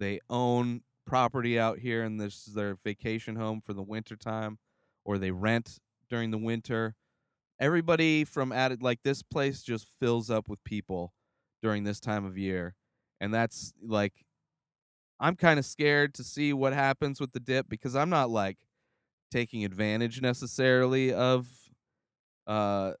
They 0.00 0.18
own 0.28 0.82
property 1.06 1.58
out 1.58 1.78
here 1.78 2.02
and 2.02 2.20
this 2.20 2.48
is 2.48 2.54
their 2.54 2.76
vacation 2.84 3.36
home 3.36 3.60
for 3.60 3.72
the 3.72 3.82
winter 3.82 4.16
time 4.16 4.58
or 5.04 5.18
they 5.18 5.30
rent 5.30 5.78
during 6.10 6.32
the 6.32 6.38
winter 6.38 6.96
everybody 7.60 8.24
from 8.24 8.50
at 8.50 8.82
like 8.82 9.00
this 9.04 9.22
place 9.22 9.62
just 9.62 9.86
fills 10.00 10.30
up 10.30 10.48
with 10.48 10.62
people 10.64 11.12
during 11.62 11.84
this 11.84 12.00
time 12.00 12.24
of 12.24 12.36
year 12.36 12.74
and 13.20 13.32
that's 13.32 13.72
like 13.80 14.24
i'm 15.20 15.36
kind 15.36 15.60
of 15.60 15.64
scared 15.64 16.12
to 16.12 16.24
see 16.24 16.52
what 16.52 16.72
happens 16.72 17.20
with 17.20 17.30
the 17.30 17.40
dip 17.40 17.68
because 17.68 17.94
i'm 17.94 18.10
not 18.10 18.28
like 18.28 18.58
taking 19.30 19.64
advantage 19.64 20.20
necessarily 20.20 21.12
of 21.12 21.46
uh 22.46 22.92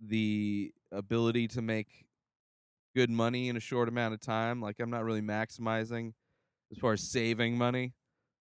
the 0.00 0.72
ability 0.92 1.48
to 1.48 1.62
make 1.62 2.06
good 2.94 3.10
money 3.10 3.48
in 3.48 3.56
a 3.56 3.60
short 3.60 3.88
amount 3.88 4.12
of 4.14 4.20
time 4.20 4.60
like 4.60 4.76
i'm 4.80 4.90
not 4.90 5.04
really 5.04 5.20
maximizing 5.20 6.12
as 6.72 6.78
far 6.78 6.92
as 6.92 7.02
saving 7.02 7.56
money. 7.56 7.94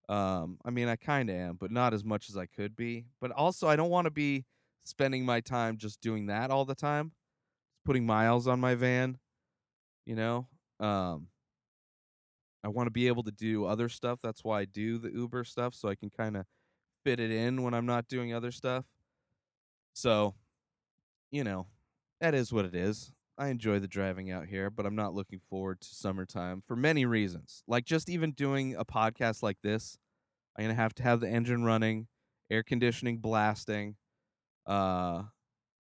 Um, 0.08 0.58
I 0.64 0.70
mean, 0.70 0.88
I 0.88 0.96
kind 0.96 1.30
of 1.30 1.36
am, 1.36 1.58
but 1.60 1.72
not 1.72 1.94
as 1.94 2.04
much 2.04 2.30
as 2.30 2.38
I 2.38 2.46
could 2.46 2.76
be. 2.76 3.06
But 3.20 3.32
also, 3.32 3.68
I 3.68 3.76
don't 3.76 3.90
want 3.90 4.06
to 4.06 4.12
be 4.12 4.46
spending 4.84 5.26
my 5.26 5.42
time 5.42 5.78
just 5.78 6.02
doing 6.02 6.28
that 6.28 6.52
all 6.52 6.66
the 6.66 6.76
time, 6.76 7.12
putting 7.86 8.06
miles 8.06 8.48
on 8.48 8.60
my 8.60 8.76
van. 8.76 9.18
You 10.06 10.16
know, 10.16 10.48
um, 10.80 11.28
I 12.64 12.68
want 12.68 12.88
to 12.88 12.92
be 12.92 13.08
able 13.08 13.24
to 13.24 13.32
do 13.32 13.66
other 13.66 13.90
stuff. 13.90 14.20
That's 14.22 14.44
why 14.44 14.62
I 14.62 14.66
do 14.66 15.00
the 15.00 15.12
Uber 15.12 15.44
stuff, 15.44 15.74
so 15.74 15.90
I 15.90 15.96
can 15.96 16.10
kind 16.10 16.38
of 16.38 16.46
fit 17.06 17.20
it 17.20 17.32
in 17.32 17.62
when 17.64 17.74
I'm 17.74 17.86
not 17.86 18.10
doing 18.10 18.34
other 18.34 18.52
stuff. 18.52 18.84
So, 19.94 20.34
you 21.32 21.44
know, 21.44 21.68
that 22.20 22.34
is 22.34 22.52
what 22.52 22.66
it 22.66 22.76
is. 22.76 23.14
I 23.38 23.48
enjoy 23.50 23.80
the 23.80 23.88
driving 23.88 24.32
out 24.32 24.48
here, 24.48 24.70
but 24.70 24.86
I'm 24.86 24.96
not 24.96 25.14
looking 25.14 25.40
forward 25.50 25.82
to 25.82 25.88
summertime 25.88 26.62
for 26.66 26.76
many 26.76 27.06
reasons. 27.06 27.64
Like 27.68 27.86
just 27.86 28.10
even 28.10 28.32
doing 28.32 28.76
a 28.76 28.84
podcast 28.84 29.44
like 29.44 29.58
this, 29.62 29.98
I'm 30.58 30.64
gonna 30.64 30.74
have 30.74 30.96
to 30.96 31.04
have 31.04 31.20
the 31.20 31.30
engine 31.30 31.64
running, 31.64 32.08
air 32.50 32.64
conditioning 32.64 33.18
blasting. 33.20 33.98
Uh, 34.66 35.24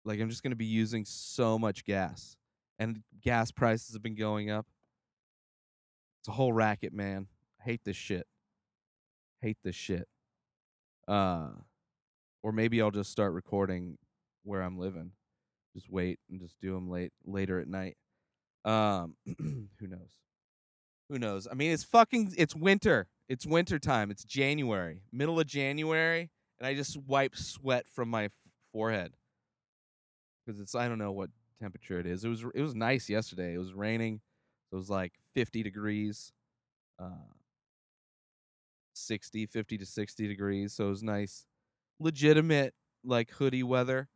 like 0.05 0.19
I'm 0.19 0.29
just 0.29 0.43
gonna 0.43 0.55
be 0.55 0.65
using 0.65 1.05
so 1.05 1.59
much 1.59 1.83
gas, 1.85 2.37
and 2.77 3.01
gas 3.21 3.51
prices 3.51 3.93
have 3.93 4.03
been 4.03 4.15
going 4.15 4.49
up. 4.51 4.67
It's 6.21 6.29
a 6.29 6.33
whole 6.33 6.53
racket, 6.53 6.93
man. 6.93 7.27
I 7.59 7.63
hate 7.63 7.81
this 7.83 7.97
shit. 7.97 8.27
Hate 9.41 9.57
this 9.63 9.75
shit. 9.75 10.07
Uh, 11.09 11.49
or 12.43 12.51
maybe 12.51 12.81
I'll 12.81 12.91
just 12.91 13.11
start 13.11 13.33
recording 13.33 13.97
where 14.43 14.61
I'm 14.61 14.77
living 14.77 15.11
just 15.75 15.89
wait 15.89 16.19
and 16.29 16.39
just 16.39 16.59
do 16.59 16.73
them 16.73 16.89
late 16.89 17.11
later 17.25 17.59
at 17.59 17.67
night. 17.67 17.97
Um, 18.65 19.15
who 19.25 19.87
knows? 19.87 20.11
Who 21.09 21.17
knows? 21.17 21.47
I 21.49 21.55
mean, 21.55 21.71
it's 21.71 21.83
fucking 21.83 22.33
it's 22.37 22.55
winter. 22.55 23.07
It's 23.27 23.45
winter 23.45 23.79
time. 23.79 24.11
It's 24.11 24.23
January, 24.23 25.01
middle 25.11 25.39
of 25.39 25.47
January, 25.47 26.29
and 26.59 26.67
I 26.67 26.73
just 26.73 26.97
wipe 26.97 27.35
sweat 27.35 27.85
from 27.89 28.09
my 28.09 28.25
f- 28.25 28.31
forehead 28.71 29.13
because 30.45 30.59
it's 30.59 30.75
I 30.75 30.87
don't 30.87 30.97
know 30.99 31.11
what 31.11 31.29
temperature 31.61 31.99
it 31.99 32.05
is. 32.05 32.23
It 32.23 32.29
was 32.29 32.43
it 32.53 32.61
was 32.61 32.75
nice 32.75 33.09
yesterday. 33.09 33.53
It 33.53 33.59
was 33.59 33.73
raining. 33.73 34.21
It 34.71 34.75
was 34.75 34.89
like 34.89 35.13
50 35.33 35.63
degrees. 35.63 36.31
Uh 36.99 37.38
60, 38.99 39.47
50 39.47 39.77
to 39.77 39.85
60 39.85 40.27
degrees. 40.27 40.73
So 40.73 40.87
it 40.87 40.89
was 40.89 41.03
nice. 41.03 41.45
Legitimate 41.99 42.73
like 43.03 43.31
hoodie 43.31 43.63
weather. 43.63 44.09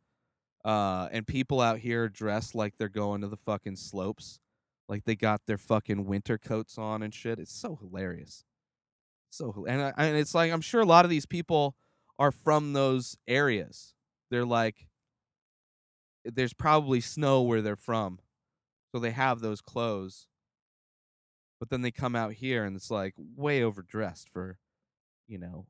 Uh, 0.64 1.08
and 1.12 1.26
people 1.26 1.60
out 1.60 1.78
here 1.78 2.08
dressed 2.08 2.54
like 2.54 2.78
they're 2.78 2.88
going 2.88 3.20
to 3.20 3.28
the 3.28 3.36
fucking 3.36 3.76
slopes, 3.76 4.40
like 4.88 5.04
they 5.04 5.14
got 5.14 5.42
their 5.46 5.58
fucking 5.58 6.06
winter 6.06 6.38
coats 6.38 6.78
on 6.78 7.02
and 7.02 7.12
shit. 7.12 7.38
It's 7.38 7.52
so 7.52 7.76
hilarious. 7.76 8.44
So 9.30 9.66
and 9.68 9.82
I, 9.82 9.92
and 9.98 10.16
it's 10.16 10.34
like 10.34 10.52
I'm 10.52 10.62
sure 10.62 10.80
a 10.80 10.86
lot 10.86 11.04
of 11.04 11.10
these 11.10 11.26
people 11.26 11.76
are 12.18 12.30
from 12.32 12.72
those 12.72 13.18
areas. 13.28 13.92
They're 14.30 14.46
like, 14.46 14.86
there's 16.24 16.54
probably 16.54 17.00
snow 17.02 17.42
where 17.42 17.60
they're 17.60 17.76
from, 17.76 18.20
so 18.90 18.98
they 18.98 19.10
have 19.10 19.40
those 19.40 19.60
clothes. 19.60 20.28
But 21.60 21.68
then 21.68 21.82
they 21.82 21.90
come 21.90 22.16
out 22.16 22.34
here 22.34 22.64
and 22.64 22.76
it's 22.76 22.90
like 22.90 23.14
way 23.36 23.62
overdressed 23.62 24.28
for, 24.30 24.58
you 25.28 25.38
know, 25.38 25.66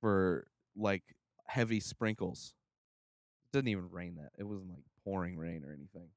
for 0.00 0.46
like 0.76 1.04
heavy 1.46 1.80
sprinkles 1.80 2.54
It 3.46 3.56
didn't 3.56 3.68
even 3.68 3.90
rain 3.90 4.16
that. 4.16 4.30
It 4.38 4.44
wasn't 4.44 4.70
like 4.70 4.84
pouring 5.04 5.36
rain 5.36 5.64
or 5.64 5.72
anything. 5.72 6.08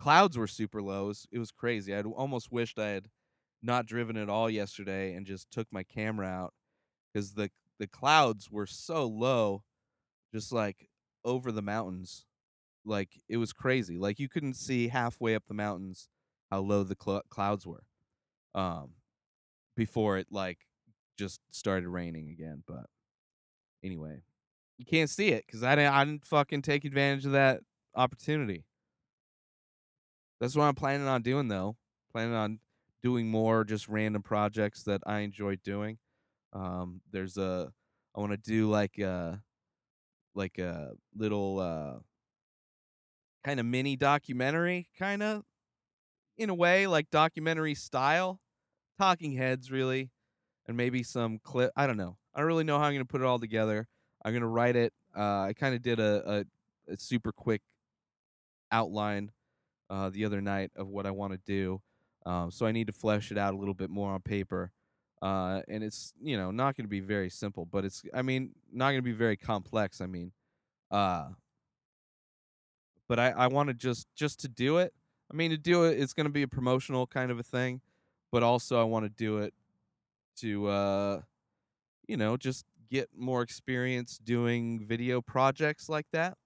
Clouds 0.00 0.36
were 0.38 0.46
super 0.46 0.80
low. 0.82 1.04
It 1.04 1.08
was, 1.08 1.26
it 1.32 1.38
was 1.38 1.50
crazy. 1.50 1.94
I'd 1.94 2.06
almost 2.06 2.52
wished 2.52 2.78
I 2.78 2.88
had 2.88 3.08
not 3.62 3.86
driven 3.86 4.16
at 4.16 4.28
all 4.28 4.48
yesterday 4.48 5.14
and 5.14 5.26
just 5.26 5.50
took 5.50 5.66
my 5.72 5.82
camera 5.82 6.26
out 6.26 6.54
because 7.12 7.34
the 7.34 7.50
the 7.78 7.88
clouds 7.88 8.50
were 8.50 8.66
so 8.66 9.06
low, 9.06 9.64
just 10.34 10.52
like 10.52 10.88
over 11.24 11.52
the 11.52 11.62
mountains. 11.62 12.26
Like 12.84 13.20
it 13.28 13.38
was 13.38 13.52
crazy. 13.52 13.98
Like 13.98 14.18
you 14.18 14.28
couldn't 14.28 14.54
see 14.54 14.88
halfway 14.88 15.34
up 15.34 15.44
the 15.48 15.54
mountains 15.54 16.08
how 16.50 16.60
low 16.60 16.84
the 16.84 16.96
cl- 17.02 17.22
clouds 17.30 17.66
were. 17.66 17.84
Um, 18.54 18.94
before 19.76 20.18
it 20.18 20.28
like 20.30 20.67
just 21.18 21.40
started 21.50 21.88
raining 21.88 22.30
again. 22.30 22.62
But 22.66 22.86
anyway, 23.82 24.22
you 24.78 24.84
can't 24.84 25.10
see 25.10 25.28
it 25.28 25.44
because 25.46 25.62
I 25.62 25.74
didn't, 25.74 25.92
I 25.92 26.04
didn't 26.04 26.24
fucking 26.24 26.62
take 26.62 26.84
advantage 26.84 27.26
of 27.26 27.32
that 27.32 27.60
opportunity. 27.94 28.64
That's 30.40 30.54
what 30.54 30.64
I'm 30.64 30.74
planning 30.74 31.08
on 31.08 31.22
doing 31.22 31.48
though. 31.48 31.76
Planning 32.12 32.34
on 32.34 32.60
doing 33.02 33.28
more 33.28 33.64
just 33.64 33.88
random 33.88 34.22
projects 34.22 34.84
that 34.84 35.02
I 35.06 35.20
enjoy 35.20 35.56
doing. 35.56 35.98
Um, 36.52 37.00
there's 37.10 37.36
a 37.36 37.72
I 38.16 38.20
want 38.20 38.32
to 38.32 38.38
do 38.38 38.68
like 38.68 38.98
a 38.98 39.42
like 40.34 40.58
a 40.58 40.92
little 41.16 41.58
uh 41.58 41.98
kind 43.44 43.60
of 43.60 43.66
mini 43.66 43.96
documentary 43.96 44.88
kind 44.98 45.22
of 45.22 45.42
in 46.36 46.50
a 46.50 46.54
way 46.54 46.86
like 46.86 47.10
documentary 47.10 47.74
style 47.74 48.40
talking 48.98 49.32
heads 49.32 49.70
really 49.70 50.10
and 50.68 50.76
maybe 50.76 51.02
some 51.02 51.38
clip 51.42 51.72
i 51.76 51.86
don't 51.86 51.96
know 51.96 52.16
i 52.34 52.38
don't 52.38 52.46
really 52.46 52.64
know 52.64 52.78
how 52.78 52.84
i'm 52.84 52.92
going 52.92 53.04
to 53.04 53.10
put 53.10 53.20
it 53.20 53.24
all 53.24 53.38
together 53.38 53.88
I'm 54.24 54.32
gonna 54.32 54.48
write 54.48 54.76
it. 54.76 54.92
Uh, 55.16 55.42
I 55.42 55.52
kind 55.54 55.74
of 55.74 55.82
did 55.82 56.00
a, 56.00 56.44
a, 56.88 56.92
a, 56.92 56.98
super 56.98 57.32
quick 57.32 57.62
outline 58.70 59.32
uh, 59.90 60.10
the 60.10 60.24
other 60.24 60.40
night 60.40 60.70
of 60.76 60.88
what 60.88 61.06
I 61.06 61.10
want 61.10 61.32
to 61.32 61.40
do, 61.46 61.80
um, 62.26 62.50
so 62.50 62.66
I 62.66 62.72
need 62.72 62.88
to 62.88 62.92
flesh 62.92 63.32
it 63.32 63.38
out 63.38 63.54
a 63.54 63.56
little 63.56 63.74
bit 63.74 63.90
more 63.90 64.12
on 64.12 64.20
paper. 64.20 64.70
Uh, 65.20 65.62
and 65.66 65.82
it's 65.82 66.12
you 66.20 66.36
know 66.36 66.50
not 66.50 66.76
going 66.76 66.84
to 66.84 66.90
be 66.90 67.00
very 67.00 67.30
simple, 67.30 67.64
but 67.64 67.84
it's 67.84 68.02
I 68.12 68.22
mean 68.22 68.50
not 68.72 68.90
going 68.90 68.98
to 68.98 69.02
be 69.02 69.12
very 69.12 69.36
complex. 69.36 70.00
I 70.00 70.06
mean, 70.06 70.32
uh, 70.90 71.28
but 73.08 73.18
I 73.18 73.30
I 73.30 73.46
want 73.46 73.68
to 73.68 73.74
just 73.74 74.06
just 74.14 74.40
to 74.40 74.48
do 74.48 74.78
it. 74.78 74.92
I 75.32 75.36
mean 75.36 75.50
to 75.50 75.58
do 75.58 75.84
it, 75.84 75.98
it's 75.98 76.12
going 76.12 76.26
to 76.26 76.32
be 76.32 76.42
a 76.42 76.48
promotional 76.48 77.06
kind 77.06 77.30
of 77.30 77.38
a 77.38 77.42
thing, 77.42 77.80
but 78.30 78.42
also 78.42 78.80
I 78.80 78.84
want 78.84 79.04
to 79.04 79.10
do 79.10 79.38
it 79.38 79.54
to 80.40 80.66
uh, 80.68 81.20
you 82.06 82.16
know 82.16 82.36
just 82.36 82.64
get 82.90 83.08
more 83.16 83.42
experience 83.42 84.18
doing 84.18 84.84
video 84.86 85.20
projects 85.20 85.88
like 85.88 86.06
that. 86.12 86.36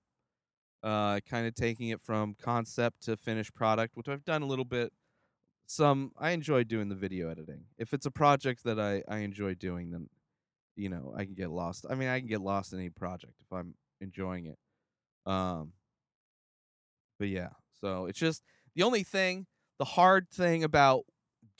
Uh, 0.82 1.20
kind 1.28 1.46
of 1.46 1.54
taking 1.54 1.88
it 1.90 2.00
from 2.00 2.34
concept 2.42 3.02
to 3.02 3.16
finished 3.16 3.54
product, 3.54 3.96
which 3.96 4.08
I've 4.08 4.25
done 4.25 4.42
a 4.42 4.46
little 4.46 4.64
bit. 4.64 4.92
Some 5.66 6.12
I 6.18 6.30
enjoy 6.30 6.64
doing 6.64 6.88
the 6.88 6.96
video 6.96 7.30
editing. 7.30 7.64
If 7.78 7.94
it's 7.94 8.06
a 8.06 8.11
project 8.11 8.64
that 8.64 8.80
I 8.80 9.02
I 9.08 9.18
enjoy 9.18 9.54
doing, 9.54 9.90
then 9.90 10.08
you 10.76 10.88
know 10.88 11.14
I 11.16 11.25
can 11.25 11.34
get 11.34 11.50
lost. 11.50 11.87
I 11.88 11.94
mean, 11.94 12.08
I 12.08 12.18
can 12.18 12.28
get 12.28 12.40
lost 12.40 12.72
in 12.72 12.78
any 12.80 12.90
project 12.90 13.34
if 13.40 13.52
I'm 13.52 13.75
enjoying 14.00 14.46
it. 14.46 14.58
Um, 15.25 15.72
but 17.18 17.28
yeah, 17.28 17.50
so 17.80 18.06
it's 18.06 18.18
just 18.18 18.42
the 18.75 18.82
only 18.82 19.04
thing, 19.04 19.46
the 19.78 19.84
hard 19.84 20.28
thing 20.28 20.64
about 20.64 21.04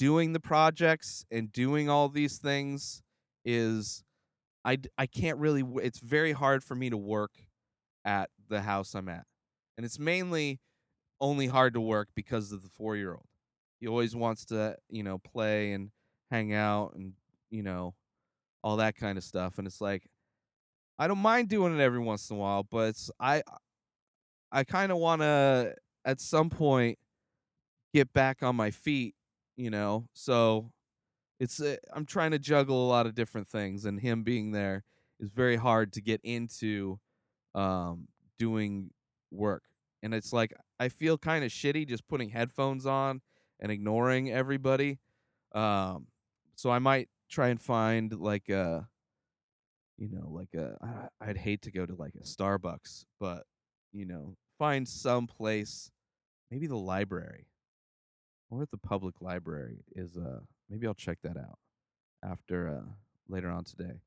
doing 0.03 0.33
the 0.33 0.41
projects 0.41 1.25
and 1.31 1.53
doing 1.53 1.89
all 1.89 2.09
these 2.09 2.39
things 2.39 3.05
is 3.45 4.03
I 4.65 4.79
I 4.99 5.07
can't 5.07 5.39
really. 5.39 5.63
It's 5.81 6.01
very 6.01 6.33
hard 6.33 6.65
for 6.65 6.75
me 6.75 6.91
to 6.91 6.97
work 6.97 7.31
at 8.05 8.29
the 8.49 8.63
house 8.63 8.97
I'm 8.97 9.09
at, 9.09 9.27
and 9.77 9.87
it's 9.87 10.01
mainly 10.01 10.59
only 11.21 11.47
hard 11.47 11.75
to 11.75 11.81
work 11.81 12.09
because 12.17 12.51
of 12.51 12.65
the 12.65 12.69
four 12.69 12.97
year 12.97 13.13
old. 13.13 13.27
He 13.79 13.87
always 13.87 14.17
wants 14.17 14.45
to, 14.47 14.75
you 14.91 15.05
know, 15.05 15.19
play 15.19 15.71
and 15.71 15.93
hang 16.33 16.53
out 16.53 16.95
and 16.97 17.13
you 17.51 17.63
know 17.63 17.95
all 18.65 18.79
that 18.79 18.97
kind 18.97 19.17
of 19.17 19.23
stuff, 19.23 19.57
and 19.59 19.69
it's 19.69 19.81
like 19.81 20.03
I 20.99 21.07
don't 21.07 21.19
mind 21.19 21.49
doing 21.49 21.79
it 21.79 21.81
every 21.81 22.01
once 22.01 22.29
in 22.29 22.39
a 22.39 22.41
while, 22.41 22.65
but 22.65 22.89
it's 22.89 23.09
I 23.21 23.45
I 24.51 24.65
kind 24.65 24.91
of 24.91 24.99
want 24.99 25.23
to 25.23 25.77
at 26.05 26.21
some 26.21 26.51
point 26.51 26.99
get 27.95 28.13
back 28.13 28.43
on 28.43 28.57
my 28.57 28.73
feet, 28.73 29.15
you 29.57 29.71
know. 29.71 30.09
So 30.15 30.73
it's 31.41 31.61
uh, 31.61 31.77
I'm 31.93 32.07
trying 32.07 32.31
to 32.33 32.39
juggle 32.39 32.87
a 32.87 32.89
lot 32.89 33.07
of 33.07 33.15
different 33.15 33.49
things, 33.49 33.85
and 33.85 34.01
him 34.01 34.23
being 34.23 34.53
there 34.53 34.85
is 35.21 35.31
very 35.31 35.57
hard 35.57 35.93
to 35.95 36.01
get 36.01 36.21
into 36.23 36.99
um, 37.55 38.09
doing 38.39 38.91
work. 39.31 39.65
And 40.03 40.15
it's 40.15 40.33
like 40.33 40.53
I 40.79 40.89
feel 40.89 41.19
kind 41.19 41.45
of 41.45 41.51
shitty 41.51 41.89
just 41.89 42.07
putting 42.09 42.31
headphones 42.31 42.87
on 42.87 43.21
and 43.61 43.71
ignoring 43.71 44.31
everybody. 44.31 44.99
Um, 45.55 46.09
so 46.57 46.71
I 46.71 46.79
might 46.79 47.09
try 47.29 47.49
and 47.49 47.61
find 47.61 48.13
like 48.13 48.49
a, 48.49 48.89
you 49.99 50.09
know, 50.09 50.29
like 50.29 50.55
a. 50.55 50.77
I'd 51.21 51.37
hate 51.37 51.63
to 51.63 51.71
go 51.71 51.87
to 51.87 51.95
like 51.95 52.15
a 52.15 52.25
Starbucks, 52.25 53.05
but 53.21 53.45
you 53.93 54.07
know, 54.07 54.37
find 54.59 54.89
some 54.89 55.27
place, 55.27 55.91
maybe 56.51 56.67
the 56.67 56.77
library. 56.77 57.47
If 58.61 58.71
the 58.71 58.77
public 58.79 59.21
library 59.21 59.79
is 59.95 60.17
uh 60.17 60.41
maybe 60.69 60.87
I'll 60.87 60.95
check 60.95 61.19
that 61.23 61.37
out 61.37 61.59
after 62.25 62.69
uh 62.69 62.91
later 63.29 63.51
on 63.51 63.65
today. 63.65 64.01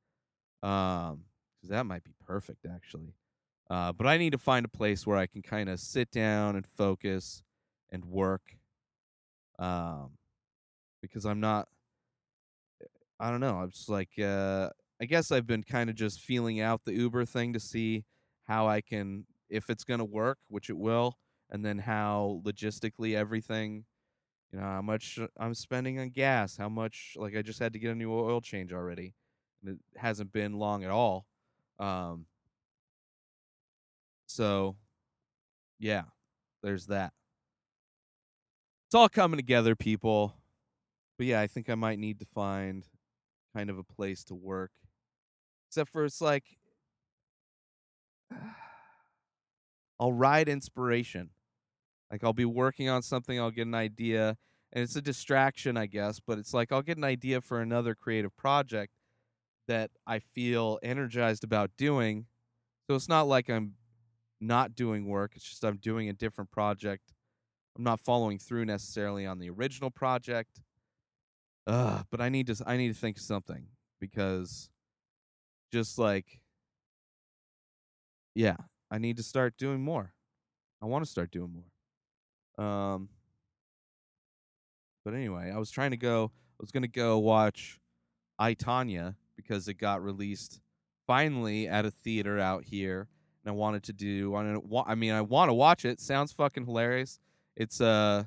Um 0.64 1.25
'cause 1.62 1.70
that 1.70 1.86
might 1.86 2.04
be 2.04 2.14
perfect 2.25 2.66
actually. 2.66 3.16
Uh 3.70 3.94
but 3.94 4.08
I 4.08 4.18
need 4.18 4.32
to 4.32 4.38
find 4.38 4.66
a 4.66 4.70
place 4.70 5.08
where 5.08 5.18
I 5.18 5.28
can 5.28 5.42
kind 5.42 5.70
of 5.70 5.80
sit 5.80 6.12
down 6.12 6.56
and 6.56 6.66
focus 6.68 7.44
and 7.92 8.06
work 8.06 8.58
um 9.60 10.12
because 11.02 11.25
I'm 11.25 11.40
not 11.40 11.68
I 13.20 13.32
don't 13.32 13.40
know, 13.40 13.58
I'm 13.60 13.72
just 13.72 13.90
like 13.90 14.20
uh 14.20 14.70
I 15.02 15.06
guess 15.06 15.32
I've 15.32 15.48
been 15.48 15.64
kind 15.64 15.90
of 15.90 15.96
just 15.96 16.22
feeling 16.22 16.60
out 16.62 16.86
the 16.86 16.94
Uber 16.94 17.25
thing 17.25 17.54
to 17.54 17.60
see 17.60 18.06
how 18.44 18.68
I 18.68 18.82
can 18.82 19.25
if 19.50 19.70
it's 19.70 19.84
going 19.84 20.00
to 20.00 20.06
work, 20.06 20.40
which 20.48 20.70
it 20.70 20.78
will, 20.78 21.18
and 21.50 21.64
then 21.66 21.78
how 21.80 22.42
logistically 22.46 23.16
everything 23.16 23.86
you 24.56 24.62
know 24.62 24.68
how 24.68 24.82
much 24.82 25.20
I'm 25.38 25.54
spending 25.54 26.00
on 26.00 26.12
gas, 26.12 26.56
how 26.56 26.70
much 26.70 27.18
like 27.18 27.36
I 27.36 27.42
just 27.42 27.60
had 27.60 27.74
to 27.74 27.80
get 27.80 27.92
a 27.92 27.96
new 27.96 28.14
oil 28.14 28.40
change 28.40 28.72
already, 28.72 29.14
and 29.62 29.76
it 29.76 30.00
hasn't 30.00 30.32
been 30.32 30.54
long 30.54 30.86
at 30.86 30.91
all. 30.91 31.26
Um, 31.78 32.26
so 34.28 34.78
yeah, 35.78 36.04
there's 36.63 36.86
that. 36.86 37.12
It's 38.88 38.96
all 38.96 39.10
coming 39.10 39.38
together, 39.38 39.76
people. 39.76 40.38
But 41.18 41.28
yeah, 41.28 41.41
I 41.41 41.48
think 41.48 41.70
I 41.70 41.76
might 41.76 42.00
need 42.00 42.20
to 42.20 42.26
find 42.26 42.86
kind 43.54 43.70
of 43.70 43.78
a 43.78 43.84
place 43.84 44.24
to 44.26 44.36
work. 44.36 44.72
Except 45.68 45.91
for 45.91 46.06
it's 46.06 46.22
like 46.22 46.46
I'll 50.00 50.13
ride 50.13 50.48
inspiration. 50.48 51.32
Like 52.12 52.24
I'll 52.24 52.34
be 52.34 52.46
working 52.46 52.89
on 52.89 53.02
something, 53.02 53.39
I'll 53.39 53.52
get 53.52 53.68
an 53.68 53.76
idea, 53.76 54.38
and 54.72 54.84
it's 54.84 54.96
a 54.96 55.02
distraction, 55.02 55.78
I 55.78 55.88
guess, 55.88 56.20
but 56.20 56.38
it's 56.38 56.54
like 56.54 56.72
I'll 56.72 56.82
get 56.82 56.98
an 56.98 57.04
idea 57.04 57.41
for 57.41 57.62
another 57.62 57.96
creative 57.96 58.36
project 58.38 58.94
that 59.68 59.91
I 60.08 60.20
feel 60.20 60.80
energized 60.84 61.44
about 61.44 61.72
doing. 61.78 62.28
So 62.89 62.96
it's 62.96 63.10
not 63.10 63.24
like 63.28 63.50
I'm 63.50 63.76
not 64.41 64.76
doing 64.76 65.08
work, 65.08 65.36
it's 65.36 65.50
just 65.50 65.65
I'm 65.65 65.78
doing 65.78 66.10
a 66.10 66.13
different 66.13 66.52
project. 66.52 67.13
I'm 67.78 67.84
not 67.84 68.02
following 68.02 68.39
through 68.39 68.65
necessarily 68.65 69.26
on 69.26 69.39
the 69.39 69.50
original 69.50 69.91
project. 69.91 70.62
Ugh, 71.68 72.06
but 72.12 72.22
I 72.22 72.30
need 72.30 72.48
to 72.48 72.63
I 72.65 72.78
need 72.78 72.89
to 72.89 72.94
think 72.94 73.18
of 73.18 73.24
something 73.24 73.70
because 74.00 74.70
just 75.72 75.98
like 75.98 76.39
yeah, 78.34 78.58
I 78.91 78.98
need 78.98 79.18
to 79.18 79.24
start 79.24 79.58
doing 79.58 79.82
more. 79.82 80.13
I 80.82 80.86
want 80.88 81.06
to 81.06 81.12
start 81.12 81.32
doing 81.32 81.54
more. 81.54 81.72
Um 82.58 83.10
But 85.04 85.13
anyway, 85.13 85.52
I 85.54 85.58
was 85.58 85.72
trying 85.72 85.91
to 85.91 85.98
go. 85.98 86.32
I 86.34 86.62
was 86.62 86.72
gonna 86.72 86.88
go 86.88 87.20
watch 87.20 87.80
I 88.38 88.54
Tonya 88.54 89.15
because 89.36 89.68
it 89.68 89.76
got 89.76 90.04
released 90.04 90.62
finally 91.08 91.68
at 91.68 91.86
a 91.86 91.91
theater 91.91 92.39
out 92.39 92.63
here, 92.63 93.08
and 93.44 93.52
I 93.52 93.54
wanted 93.54 93.84
to 93.84 93.94
do. 93.94 94.36
I 94.36 94.96
mean, 94.96 95.12
I 95.12 95.22
want 95.22 95.50
to 95.50 95.54
watch 95.54 95.86
it. 95.86 96.00
Sounds 96.00 96.32
fucking 96.32 96.65
hilarious. 96.65 97.20
It's 97.56 97.80
uh, 97.80 98.24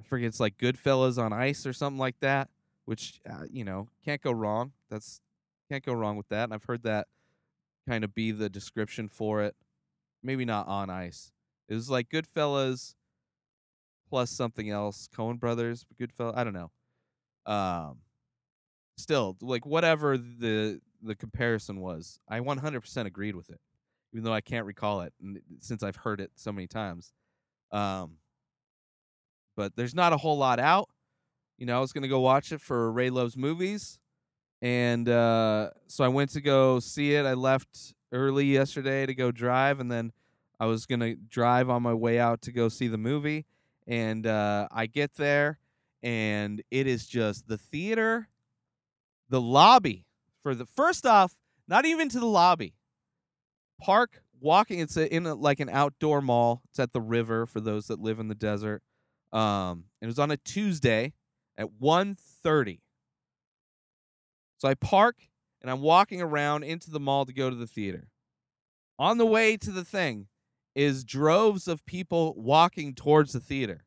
I 0.00 0.04
forget. 0.04 0.28
It's 0.28 0.40
like 0.40 0.58
Goodfellas 0.58 1.18
on 1.22 1.32
ice 1.32 1.66
or 1.66 1.72
something 1.72 1.98
like 1.98 2.18
that. 2.20 2.48
Which 2.84 3.20
uh, 3.28 3.44
you 3.50 3.64
know 3.64 3.88
can't 4.04 4.22
go 4.22 4.32
wrong. 4.32 4.72
That's 4.90 5.20
can't 5.70 5.84
go 5.84 5.92
wrong 5.92 6.16
with 6.16 6.28
that. 6.28 6.44
And 6.44 6.54
I've 6.54 6.64
heard 6.64 6.82
that 6.84 7.08
kind 7.88 8.04
of 8.04 8.14
be 8.14 8.30
the 8.32 8.48
description 8.48 9.08
for 9.08 9.42
it. 9.42 9.54
Maybe 10.22 10.44
not 10.44 10.68
on 10.68 10.90
ice. 10.90 11.32
It 11.68 11.74
was 11.74 11.90
like 11.90 12.08
Goodfellas 12.08 12.94
plus 14.12 14.28
something 14.28 14.68
else. 14.68 15.08
Coen 15.16 15.40
Brothers, 15.40 15.86
Goodfellas. 15.98 16.36
I 16.36 16.44
don't 16.44 16.52
know. 16.52 16.70
Um, 17.46 18.00
still, 18.98 19.38
like 19.40 19.64
whatever 19.64 20.18
the 20.18 20.82
the 21.02 21.14
comparison 21.14 21.80
was, 21.80 22.20
I 22.28 22.40
100% 22.40 23.06
agreed 23.06 23.34
with 23.34 23.48
it, 23.48 23.58
even 24.12 24.22
though 24.22 24.34
I 24.34 24.42
can't 24.42 24.66
recall 24.66 25.00
it 25.00 25.14
since 25.60 25.82
I've 25.82 25.96
heard 25.96 26.20
it 26.20 26.30
so 26.36 26.52
many 26.52 26.66
times. 26.66 27.14
Um, 27.72 28.18
but 29.56 29.76
there's 29.76 29.94
not 29.94 30.12
a 30.12 30.18
whole 30.18 30.36
lot 30.36 30.60
out. 30.60 30.90
You 31.56 31.64
know, 31.64 31.78
I 31.78 31.80
was 31.80 31.94
gonna 31.94 32.06
go 32.06 32.20
watch 32.20 32.52
it 32.52 32.60
for 32.60 32.92
Ray 32.92 33.08
Loves 33.08 33.34
Movies, 33.34 33.98
and 34.60 35.08
uh, 35.08 35.70
so 35.86 36.04
I 36.04 36.08
went 36.08 36.32
to 36.32 36.42
go 36.42 36.80
see 36.80 37.14
it. 37.14 37.24
I 37.24 37.32
left 37.32 37.94
early 38.12 38.44
yesterday 38.44 39.06
to 39.06 39.14
go 39.14 39.30
drive, 39.30 39.80
and 39.80 39.90
then 39.90 40.12
I 40.60 40.66
was 40.66 40.84
gonna 40.84 41.14
drive 41.14 41.70
on 41.70 41.82
my 41.82 41.94
way 41.94 42.18
out 42.18 42.42
to 42.42 42.52
go 42.52 42.68
see 42.68 42.88
the 42.88 42.98
movie. 42.98 43.46
And 43.86 44.26
uh, 44.26 44.68
I 44.70 44.86
get 44.86 45.14
there, 45.14 45.58
and 46.02 46.62
it 46.70 46.86
is 46.86 47.06
just 47.06 47.48
the 47.48 47.58
theater, 47.58 48.28
the 49.28 49.40
lobby 49.40 50.06
for 50.42 50.54
the 50.54 50.66
first 50.66 51.06
off, 51.06 51.36
not 51.66 51.84
even 51.84 52.08
to 52.10 52.20
the 52.20 52.26
lobby. 52.26 52.74
Park 53.80 54.22
walking. 54.40 54.80
It's 54.80 54.96
a, 54.96 55.12
in 55.12 55.26
a, 55.26 55.34
like 55.34 55.60
an 55.60 55.68
outdoor 55.70 56.20
mall. 56.20 56.62
It's 56.70 56.78
at 56.78 56.92
the 56.92 57.00
river 57.00 57.46
for 57.46 57.60
those 57.60 57.86
that 57.86 58.00
live 58.00 58.18
in 58.18 58.28
the 58.28 58.34
desert. 58.34 58.82
Um, 59.32 59.84
it 60.00 60.06
was 60.06 60.18
on 60.18 60.30
a 60.30 60.36
Tuesday 60.36 61.14
at 61.56 61.68
1.30. 61.80 62.80
So 64.58 64.68
I 64.68 64.74
park 64.74 65.16
and 65.60 65.70
I'm 65.70 65.80
walking 65.80 66.20
around 66.20 66.64
into 66.64 66.90
the 66.90 67.00
mall 67.00 67.24
to 67.24 67.32
go 67.32 67.48
to 67.48 67.56
the 67.56 67.66
theater. 67.66 68.08
On 68.98 69.18
the 69.18 69.26
way 69.26 69.56
to 69.56 69.70
the 69.70 69.84
thing 69.84 70.28
is 70.74 71.04
droves 71.04 71.68
of 71.68 71.84
people 71.86 72.34
walking 72.36 72.94
towards 72.94 73.32
the 73.32 73.40
theater. 73.40 73.84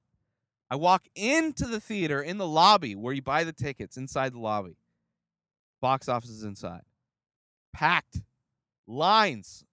I 0.70 0.76
walk 0.76 1.08
into 1.16 1.66
the 1.66 1.80
theater 1.80 2.22
in 2.22 2.38
the 2.38 2.48
lobby 2.48 2.96
where 2.96 3.14
you 3.14 3.22
buy 3.22 3.44
the 3.44 3.54
tickets 3.54 3.98
inside 3.98 4.34
the 4.34 4.40
lobby. 4.40 4.78
Box 5.82 6.10
office 6.10 6.30
is 6.30 6.44
inside. 6.44 6.82
Packed. 7.74 8.22
Lines. 8.88 9.64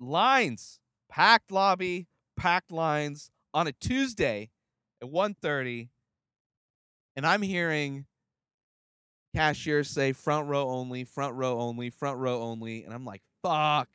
Lines. 0.00 0.80
Packed 1.10 1.52
lobby, 1.52 2.08
packed 2.36 2.72
lines 2.72 3.30
on 3.54 3.66
a 3.66 3.72
Tuesday 3.72 4.50
at 5.00 5.08
1:30 5.08 5.88
and 7.16 7.26
I'm 7.26 7.42
hearing 7.42 8.06
cashiers 9.34 9.88
say 9.88 10.12
front 10.12 10.48
row 10.48 10.68
only, 10.68 11.04
front 11.04 11.34
row 11.34 11.60
only, 11.60 11.90
front 11.90 12.18
row 12.18 12.42
only, 12.42 12.84
and 12.84 12.92
I'm 12.92 13.04
like, 13.04 13.22
fuck. 13.42 13.88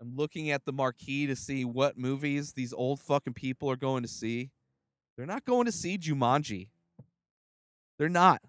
I'm 0.00 0.14
looking 0.14 0.50
at 0.50 0.64
the 0.64 0.72
marquee 0.72 1.26
to 1.26 1.34
see 1.34 1.64
what 1.64 1.98
movies 1.98 2.52
these 2.52 2.72
old 2.72 3.00
fucking 3.00 3.34
people 3.34 3.70
are 3.70 3.76
going 3.76 4.02
to 4.02 4.08
see. 4.08 4.50
They're 5.16 5.26
not 5.26 5.44
going 5.44 5.66
to 5.66 5.72
see 5.72 5.98
Jumanji. 5.98 6.68
They're 7.98 8.08
not. 8.08 8.40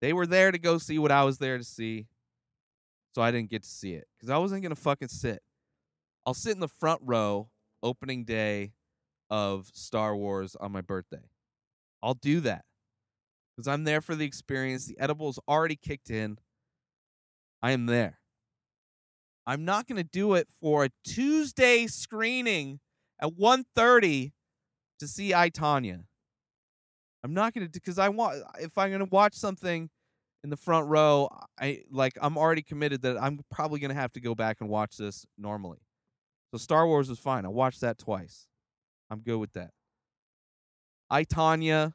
They 0.00 0.14
were 0.14 0.26
there 0.26 0.50
to 0.50 0.58
go 0.58 0.78
see 0.78 0.98
what 0.98 1.12
I 1.12 1.24
was 1.24 1.36
there 1.38 1.58
to 1.58 1.64
see. 1.64 2.06
So 3.14 3.20
I 3.20 3.30
didn't 3.30 3.50
get 3.50 3.64
to 3.64 3.68
see 3.68 3.92
it 3.92 4.06
because 4.16 4.30
I 4.30 4.38
wasn't 4.38 4.62
going 4.62 4.74
to 4.74 4.80
fucking 4.80 5.08
sit. 5.08 5.42
I'll 6.24 6.32
sit 6.32 6.54
in 6.54 6.60
the 6.60 6.68
front 6.68 7.00
row 7.04 7.48
opening 7.82 8.24
day 8.24 8.72
of 9.28 9.68
Star 9.74 10.16
Wars 10.16 10.56
on 10.56 10.72
my 10.72 10.80
birthday. 10.80 11.28
I'll 12.02 12.14
do 12.14 12.40
that 12.40 12.64
because 13.56 13.68
I'm 13.68 13.84
there 13.84 14.00
for 14.00 14.14
the 14.14 14.24
experience. 14.24 14.86
The 14.86 14.98
edible's 14.98 15.38
already 15.46 15.76
kicked 15.76 16.08
in. 16.08 16.38
I 17.62 17.72
am 17.72 17.86
there. 17.86 18.19
I'm 19.50 19.64
not 19.64 19.88
going 19.88 19.96
to 19.96 20.08
do 20.08 20.34
it 20.34 20.46
for 20.60 20.84
a 20.84 20.90
Tuesday 21.02 21.88
screening 21.88 22.78
at 23.20 23.30
1:30 23.30 24.30
to 25.00 25.08
see 25.08 25.34
I 25.34 25.50
Tonya. 25.50 26.04
I'm 27.24 27.34
not 27.34 27.52
going 27.52 27.66
to 27.66 27.72
because 27.72 27.98
I 27.98 28.10
want 28.10 28.44
if 28.60 28.78
I'm 28.78 28.90
going 28.90 29.00
to 29.00 29.10
watch 29.10 29.34
something 29.34 29.90
in 30.44 30.50
the 30.50 30.56
front 30.56 30.86
row, 30.86 31.28
I 31.60 31.82
like 31.90 32.12
I'm 32.22 32.38
already 32.38 32.62
committed 32.62 33.02
that 33.02 33.20
I'm 33.20 33.40
probably 33.50 33.80
going 33.80 33.88
to 33.88 34.00
have 34.00 34.12
to 34.12 34.20
go 34.20 34.36
back 34.36 34.58
and 34.60 34.70
watch 34.70 34.96
this 34.96 35.26
normally. 35.36 35.80
So 36.52 36.58
Star 36.58 36.86
Wars 36.86 37.08
was 37.08 37.18
fine. 37.18 37.44
I 37.44 37.48
watched 37.48 37.80
that 37.80 37.98
twice. 37.98 38.46
I'm 39.10 39.18
good 39.18 39.38
with 39.38 39.54
that. 39.54 39.72
I 41.10 41.24
Tonya 41.24 41.94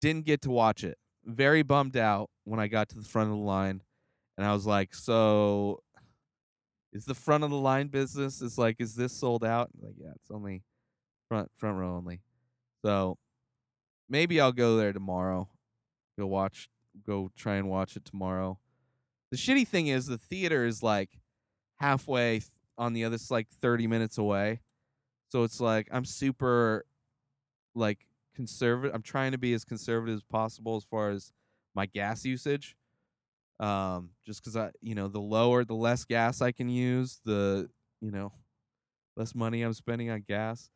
didn't 0.00 0.24
get 0.24 0.42
to 0.42 0.50
watch 0.52 0.84
it. 0.84 0.98
Very 1.24 1.64
bummed 1.64 1.96
out 1.96 2.30
when 2.44 2.60
I 2.60 2.68
got 2.68 2.90
to 2.90 2.96
the 2.96 3.08
front 3.08 3.32
of 3.32 3.36
the 3.36 3.42
line 3.42 3.82
and 4.38 4.46
I 4.46 4.52
was 4.52 4.66
like, 4.66 4.94
"So 4.94 5.82
is 6.92 7.04
the 7.04 7.14
front 7.14 7.44
of 7.44 7.50
the 7.50 7.56
line 7.56 7.88
business 7.88 8.42
is 8.42 8.58
like 8.58 8.76
is 8.80 8.94
this 8.94 9.12
sold 9.12 9.44
out?" 9.44 9.70
Like, 9.80 9.94
yeah, 9.98 10.12
it's 10.16 10.30
only 10.30 10.64
front 11.28 11.50
front 11.56 11.78
row 11.78 11.96
only. 11.96 12.22
So 12.84 13.18
maybe 14.08 14.40
I'll 14.40 14.52
go 14.52 14.76
there 14.76 14.92
tomorrow. 14.92 15.48
Go 16.18 16.26
watch 16.26 16.68
go 17.06 17.30
try 17.36 17.56
and 17.56 17.68
watch 17.68 17.96
it 17.96 18.04
tomorrow. 18.04 18.60
The 19.30 19.36
shitty 19.38 19.68
thing 19.68 19.88
is 19.88 20.06
the 20.06 20.18
theater 20.18 20.66
is 20.66 20.82
like 20.82 21.20
halfway 21.76 22.42
on 22.78 22.94
the 22.94 23.04
other 23.04 23.16
s- 23.16 23.30
like 23.30 23.48
30 23.50 23.86
minutes 23.86 24.18
away. 24.18 24.62
So 25.30 25.44
it's 25.44 25.60
like 25.60 25.88
I'm 25.92 26.04
super 26.04 26.86
like 27.74 28.06
conservative. 28.34 28.94
I'm 28.94 29.02
trying 29.02 29.32
to 29.32 29.38
be 29.38 29.52
as 29.54 29.64
conservative 29.64 30.16
as 30.16 30.22
possible 30.24 30.76
as 30.76 30.84
far 30.84 31.10
as 31.10 31.32
my 31.74 31.86
gas 31.86 32.24
usage. 32.24 32.76
Um 33.60 34.10
just 34.24 34.42
cuz 34.42 34.56
I 34.56 34.70
you 34.80 34.94
know, 34.94 35.08
the 35.08 35.20
lower 35.20 35.64
the 35.64 35.74
less 35.74 36.04
gas 36.04 36.40
I 36.40 36.50
can 36.50 36.68
use, 36.68 37.20
the 37.24 37.70
you 38.00 38.10
know, 38.10 38.32
less 39.16 39.34
money 39.34 39.62
I'm 39.62 39.74
spending 39.74 40.10
on 40.10 40.22
gas 40.26 40.70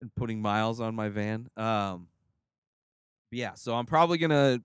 and 0.00 0.14
putting 0.14 0.40
miles 0.40 0.80
on 0.80 0.94
my 0.94 1.08
van. 1.10 1.48
Um 1.56 2.08
yeah, 3.30 3.54
so 3.54 3.74
I'm 3.74 3.86
probably 3.86 4.18
going 4.18 4.30
to 4.30 4.62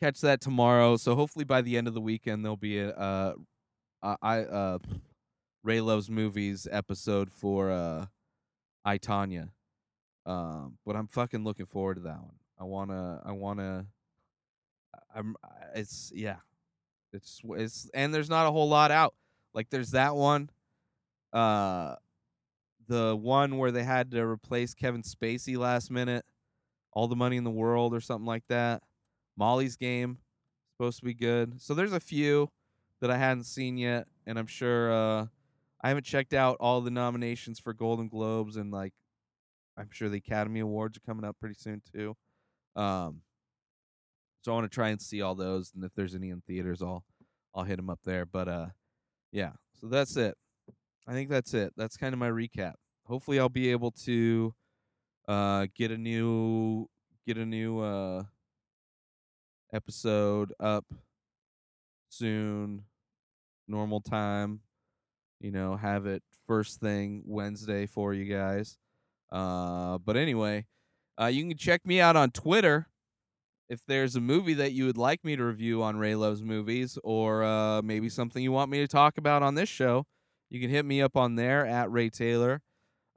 catch 0.00 0.20
that 0.22 0.40
tomorrow. 0.40 0.96
So 0.96 1.14
hopefully 1.14 1.44
by 1.44 1.62
the 1.62 1.76
end 1.76 1.86
of 1.86 1.94
the 1.94 2.00
weekend 2.00 2.44
there'll 2.44 2.56
be 2.56 2.78
a 2.78 2.90
uh 2.90 3.34
uh, 4.02 4.16
I 4.22 4.78
Ray 5.62 5.80
loves 5.80 6.10
movies 6.10 6.66
episode 6.70 7.30
for 7.30 7.70
uh 7.70 8.06
I 8.84 8.98
Tonya. 8.98 9.50
Um 10.26 10.78
but 10.86 10.96
I'm 10.96 11.08
fucking 11.08 11.44
looking 11.44 11.66
forward 11.66 11.96
to 11.96 12.02
that 12.02 12.20
one. 12.20 12.36
I 12.58 12.64
want 12.64 12.90
to 12.90 13.20
I 13.24 13.32
want 13.32 13.58
to 13.58 13.86
I'm 15.14 15.36
it's 15.74 16.12
yeah. 16.14 16.36
It's 17.12 17.40
it's 17.44 17.90
and 17.94 18.14
there's 18.14 18.30
not 18.30 18.46
a 18.46 18.52
whole 18.52 18.68
lot 18.68 18.90
out. 18.90 19.14
Like 19.54 19.70
there's 19.70 19.90
that 19.92 20.16
one 20.16 20.50
uh 21.32 21.96
the 22.88 23.16
one 23.16 23.58
where 23.58 23.70
they 23.70 23.84
had 23.84 24.10
to 24.10 24.22
replace 24.22 24.74
Kevin 24.74 25.02
Spacey 25.02 25.56
last 25.56 25.90
minute. 25.90 26.24
All 26.92 27.08
the 27.08 27.16
money 27.16 27.36
in 27.36 27.44
the 27.44 27.50
world 27.50 27.94
or 27.94 28.00
something 28.00 28.26
like 28.26 28.44
that. 28.48 28.82
Molly's 29.36 29.76
game 29.76 30.18
supposed 30.76 30.98
to 30.98 31.04
be 31.04 31.14
good. 31.14 31.60
So 31.60 31.74
there's 31.74 31.92
a 31.92 32.00
few 32.00 32.50
that 33.00 33.10
I 33.10 33.16
hadn't 33.16 33.44
seen 33.44 33.78
yet, 33.78 34.06
and 34.26 34.38
I'm 34.38 34.46
sure 34.46 34.92
uh, 34.92 35.26
I 35.82 35.88
haven't 35.88 36.04
checked 36.04 36.34
out 36.34 36.56
all 36.60 36.80
the 36.80 36.90
nominations 36.90 37.58
for 37.58 37.72
Golden 37.72 38.08
Globes, 38.08 38.56
and 38.56 38.70
like 38.70 38.92
I'm 39.76 39.88
sure 39.90 40.08
the 40.08 40.18
Academy 40.18 40.60
Awards 40.60 40.96
are 40.96 41.00
coming 41.00 41.24
up 41.24 41.36
pretty 41.40 41.54
soon 41.54 41.82
too. 41.94 42.14
Um, 42.76 43.22
so 44.42 44.52
I 44.52 44.54
want 44.56 44.70
to 44.70 44.74
try 44.74 44.88
and 44.88 45.00
see 45.00 45.22
all 45.22 45.34
those, 45.34 45.72
and 45.74 45.84
if 45.84 45.92
there's 45.94 46.14
any 46.14 46.30
in 46.30 46.42
theaters, 46.46 46.82
I'll 46.82 47.04
I'll 47.54 47.64
hit 47.64 47.76
them 47.76 47.88
up 47.90 48.00
there. 48.04 48.26
But 48.26 48.48
uh, 48.48 48.66
yeah. 49.30 49.52
So 49.80 49.86
that's 49.86 50.16
it. 50.16 50.36
I 51.06 51.12
think 51.12 51.30
that's 51.30 51.54
it. 51.54 51.72
That's 51.76 51.96
kind 51.96 52.12
of 52.12 52.18
my 52.18 52.28
recap. 52.28 52.74
Hopefully, 53.06 53.38
I'll 53.40 53.48
be 53.48 53.70
able 53.70 53.92
to 54.04 54.54
uh 55.28 55.66
get 55.76 55.90
a 55.92 55.98
new 55.98 56.88
get 57.26 57.38
a 57.38 57.46
new 57.46 57.78
uh 57.78 58.24
episode 59.72 60.52
up 60.58 60.84
soon 62.08 62.82
normal 63.68 64.00
time 64.00 64.60
you 65.40 65.50
know 65.50 65.76
have 65.76 66.06
it 66.06 66.22
first 66.46 66.80
thing 66.80 67.22
wednesday 67.24 67.86
for 67.86 68.12
you 68.12 68.24
guys 68.24 68.76
uh 69.30 69.96
but 69.98 70.16
anyway 70.16 70.66
uh 71.20 71.26
you 71.26 71.46
can 71.46 71.56
check 71.56 71.86
me 71.86 72.00
out 72.00 72.16
on 72.16 72.30
twitter 72.30 72.88
if 73.72 73.80
there's 73.88 74.16
a 74.16 74.20
movie 74.20 74.52
that 74.52 74.72
you 74.72 74.84
would 74.84 74.98
like 74.98 75.24
me 75.24 75.34
to 75.34 75.42
review 75.42 75.82
on 75.82 75.96
ray 75.96 76.14
loves 76.14 76.42
movies 76.42 76.98
or 77.02 77.42
uh 77.42 77.80
maybe 77.80 78.08
something 78.08 78.42
you 78.42 78.52
want 78.52 78.70
me 78.70 78.78
to 78.78 78.86
talk 78.86 79.16
about 79.16 79.42
on 79.42 79.54
this 79.54 79.68
show 79.68 80.04
you 80.50 80.60
can 80.60 80.68
hit 80.68 80.84
me 80.84 81.00
up 81.00 81.16
on 81.16 81.36
there 81.36 81.64
at 81.64 81.90
ray 81.90 82.10
taylor. 82.10 82.60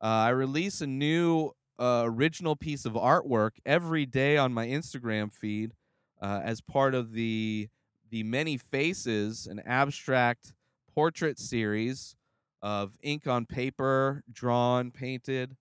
Uh, 0.01 0.05
i 0.05 0.29
release 0.29 0.79
a 0.79 0.87
new 0.87 1.51
uh, 1.77 2.03
original 2.05 2.55
piece 2.55 2.85
of 2.85 2.93
artwork 2.93 3.51
every 3.65 4.05
day 4.05 4.37
on 4.37 4.53
my 4.53 4.65
instagram 4.65 5.29
feed 5.29 5.73
uh, 6.21 6.39
as 6.41 6.61
part 6.61 6.95
of 6.95 7.11
the 7.11 7.67
the 8.09 8.23
many 8.23 8.55
faces 8.55 9.45
an 9.47 9.59
abstract 9.65 10.53
portrait 10.93 11.37
series 11.37 12.15
of 12.61 12.93
ink 13.03 13.27
on 13.27 13.45
paper 13.45 14.23
drawn 14.31 14.89
painted. 14.89 15.57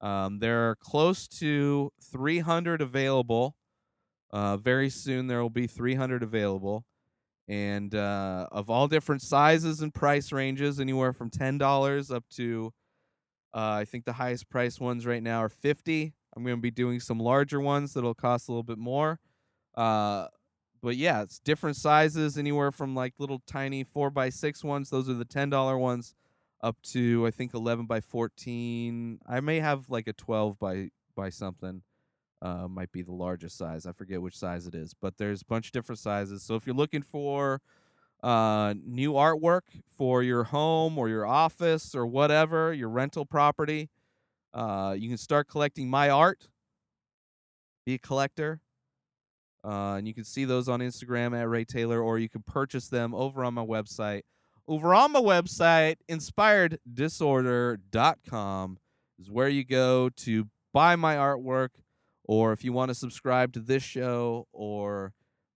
Um, 0.00 0.40
there 0.40 0.68
are 0.68 0.74
close 0.74 1.28
to 1.28 1.92
300 2.02 2.82
available 2.82 3.54
uh, 4.32 4.56
very 4.56 4.90
soon 4.90 5.26
there 5.26 5.40
will 5.42 5.50
be 5.50 5.66
300 5.66 6.22
available 6.22 6.84
and 7.48 7.94
uh, 7.94 8.46
of 8.52 8.70
all 8.70 8.88
different 8.88 9.20
sizes 9.20 9.80
and 9.80 9.92
price 9.92 10.32
ranges 10.32 10.78
anywhere 10.80 11.12
from 11.12 11.30
$10 11.30 12.14
up 12.14 12.24
to 12.30 12.72
uh, 13.54 13.76
i 13.80 13.84
think 13.84 14.04
the 14.04 14.14
highest 14.14 14.48
price 14.48 14.80
ones 14.80 15.06
right 15.06 15.22
now 15.22 15.38
are 15.38 15.48
50 15.48 16.14
i'm 16.36 16.44
going 16.44 16.56
to 16.56 16.62
be 16.62 16.70
doing 16.70 17.00
some 17.00 17.18
larger 17.18 17.60
ones 17.60 17.94
that'll 17.94 18.14
cost 18.14 18.48
a 18.48 18.52
little 18.52 18.62
bit 18.62 18.78
more 18.78 19.20
uh, 19.74 20.26
but 20.82 20.96
yeah, 20.96 21.22
it's 21.22 21.38
different 21.38 21.76
sizes, 21.76 22.36
anywhere 22.36 22.72
from 22.72 22.94
like 22.94 23.14
little 23.18 23.40
tiny 23.46 23.84
four 23.84 24.10
by 24.10 24.28
six 24.30 24.64
ones. 24.64 24.90
Those 24.90 25.08
are 25.08 25.14
the 25.14 25.24
ten 25.24 25.48
dollar 25.48 25.78
ones, 25.78 26.14
up 26.60 26.76
to 26.90 27.24
I 27.26 27.30
think 27.30 27.54
eleven 27.54 27.86
by 27.86 28.00
fourteen. 28.00 29.20
I 29.26 29.40
may 29.40 29.60
have 29.60 29.88
like 29.88 30.08
a 30.08 30.12
twelve 30.12 30.58
by 30.58 30.90
by 31.14 31.30
something. 31.30 31.82
Uh, 32.42 32.66
might 32.66 32.90
be 32.90 33.02
the 33.02 33.12
largest 33.12 33.56
size. 33.56 33.86
I 33.86 33.92
forget 33.92 34.20
which 34.20 34.36
size 34.36 34.66
it 34.66 34.74
is, 34.74 34.94
but 35.00 35.16
there's 35.16 35.42
a 35.42 35.44
bunch 35.44 35.68
of 35.68 35.72
different 35.72 36.00
sizes. 36.00 36.42
So 36.42 36.56
if 36.56 36.66
you're 36.66 36.74
looking 36.74 37.02
for 37.02 37.60
uh, 38.20 38.74
new 38.84 39.12
artwork 39.12 39.60
for 39.96 40.24
your 40.24 40.42
home 40.44 40.98
or 40.98 41.08
your 41.08 41.24
office 41.24 41.94
or 41.94 42.04
whatever, 42.04 42.72
your 42.72 42.88
rental 42.88 43.24
property, 43.24 43.90
uh, 44.52 44.96
you 44.98 45.08
can 45.08 45.18
start 45.18 45.46
collecting 45.46 45.88
my 45.88 46.10
art. 46.10 46.48
Be 47.86 47.94
a 47.94 47.98
collector. 47.98 48.60
Uh, 49.64 49.94
and 49.94 50.08
you 50.08 50.14
can 50.14 50.24
see 50.24 50.44
those 50.44 50.68
on 50.68 50.80
Instagram 50.80 51.40
at 51.40 51.48
Ray 51.48 51.64
Taylor, 51.64 52.02
or 52.02 52.18
you 52.18 52.28
can 52.28 52.42
purchase 52.42 52.88
them 52.88 53.14
over 53.14 53.44
on 53.44 53.54
my 53.54 53.64
website. 53.64 54.22
Over 54.66 54.92
on 54.94 55.12
my 55.12 55.20
website, 55.20 55.98
inspireddisorder.com 56.10 58.78
is 59.20 59.30
where 59.30 59.48
you 59.48 59.64
go 59.64 60.08
to 60.08 60.48
buy 60.72 60.96
my 60.96 61.14
artwork, 61.16 61.68
or 62.24 62.52
if 62.52 62.64
you 62.64 62.72
want 62.72 62.90
to 62.90 62.94
subscribe 62.94 63.52
to 63.52 63.60
this 63.60 63.82
show 63.82 64.46
or 64.52 65.12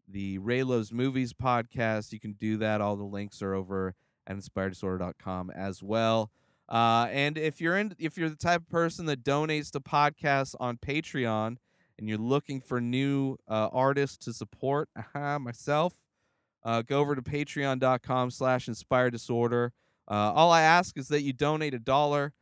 the 0.08 0.38
Ray 0.38 0.62
Movies 0.62 1.32
podcast, 1.32 2.12
you 2.12 2.20
can 2.20 2.32
do 2.32 2.58
that. 2.58 2.80
All 2.80 2.96
the 2.96 3.04
links 3.04 3.42
are 3.42 3.54
over 3.54 3.94
at 4.26 4.36
inspireddisorder.com 4.36 5.50
as 5.50 5.82
well. 5.82 6.30
Uh, 6.68 7.06
and 7.10 7.38
if 7.38 7.60
you're 7.60 7.76
in, 7.76 7.94
if 7.98 8.18
you're 8.18 8.28
the 8.28 8.36
type 8.36 8.62
of 8.62 8.68
person 8.68 9.06
that 9.06 9.22
donates 9.22 9.70
to 9.70 9.80
podcasts 9.80 10.54
on 10.58 10.76
Patreon, 10.78 11.56
and 11.98 12.08
you're 12.08 12.18
looking 12.18 12.60
for 12.60 12.80
new 12.80 13.36
uh, 13.48 13.68
artists 13.72 14.16
to 14.24 14.32
support 14.32 14.88
uh, 15.14 15.38
myself 15.38 15.94
uh, 16.64 16.82
go 16.82 16.98
over 16.98 17.14
to 17.14 17.22
patreon.com 17.22 18.30
slash 18.30 18.68
inspired 18.68 19.10
disorder 19.10 19.72
uh, 20.08 20.32
all 20.34 20.50
i 20.50 20.62
ask 20.62 20.96
is 20.98 21.08
that 21.08 21.22
you 21.22 21.32
donate 21.32 21.74
a 21.74 21.78
dollar 21.78 22.32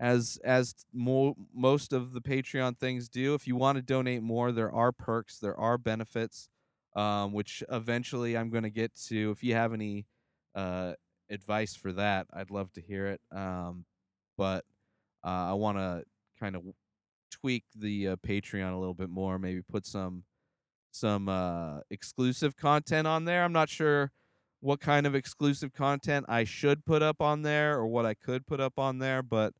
as 0.00 0.38
as 0.42 0.74
mo- 0.92 1.36
most 1.54 1.92
of 1.92 2.12
the 2.12 2.20
patreon 2.20 2.76
things 2.76 3.08
do 3.08 3.34
if 3.34 3.46
you 3.46 3.54
want 3.54 3.76
to 3.76 3.82
donate 3.82 4.22
more 4.22 4.50
there 4.50 4.72
are 4.72 4.92
perks 4.92 5.38
there 5.38 5.56
are 5.56 5.78
benefits 5.78 6.48
um, 6.96 7.32
which 7.32 7.62
eventually 7.70 8.36
i'm 8.36 8.50
going 8.50 8.64
to 8.64 8.70
get 8.70 8.92
to 8.94 9.30
if 9.30 9.44
you 9.44 9.54
have 9.54 9.72
any 9.72 10.06
uh, 10.54 10.94
advice 11.30 11.76
for 11.76 11.92
that 11.92 12.26
i'd 12.32 12.50
love 12.50 12.72
to 12.72 12.80
hear 12.80 13.06
it 13.06 13.20
um, 13.30 13.84
but 14.36 14.64
uh, 15.24 15.50
i 15.50 15.52
want 15.52 15.76
to 15.76 16.02
kind 16.40 16.56
of 16.56 16.62
tweak 17.30 17.64
the 17.74 18.08
uh, 18.08 18.16
Patreon 18.16 18.72
a 18.72 18.78
little 18.78 18.94
bit 18.94 19.08
more. 19.10 19.38
Maybe 19.38 19.62
put 19.62 19.86
some 19.86 20.24
some 20.92 21.28
uh, 21.28 21.80
exclusive 21.90 22.56
content 22.56 23.06
on 23.06 23.24
there. 23.24 23.44
I'm 23.44 23.52
not 23.52 23.68
sure 23.68 24.10
what 24.60 24.80
kind 24.80 25.06
of 25.06 25.14
exclusive 25.14 25.72
content 25.72 26.26
I 26.28 26.44
should 26.44 26.84
put 26.84 27.00
up 27.00 27.20
on 27.20 27.42
there 27.42 27.78
or 27.78 27.86
what 27.86 28.04
I 28.04 28.14
could 28.14 28.46
put 28.46 28.60
up 28.60 28.78
on 28.78 28.98
there, 28.98 29.22
but 29.22 29.54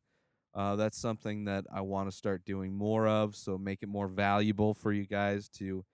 uh, 0.53 0.75
that's 0.75 0.97
something 0.97 1.45
that 1.45 1.65
I 1.73 1.81
want 1.81 2.09
to 2.09 2.15
start 2.15 2.43
doing 2.45 2.73
more 2.73 3.07
of. 3.07 3.35
So 3.35 3.57
make 3.57 3.83
it 3.83 3.89
more 3.89 4.07
valuable 4.07 4.73
for 4.73 4.91
you 4.91 5.05
guys 5.05 5.47
to 5.57 5.85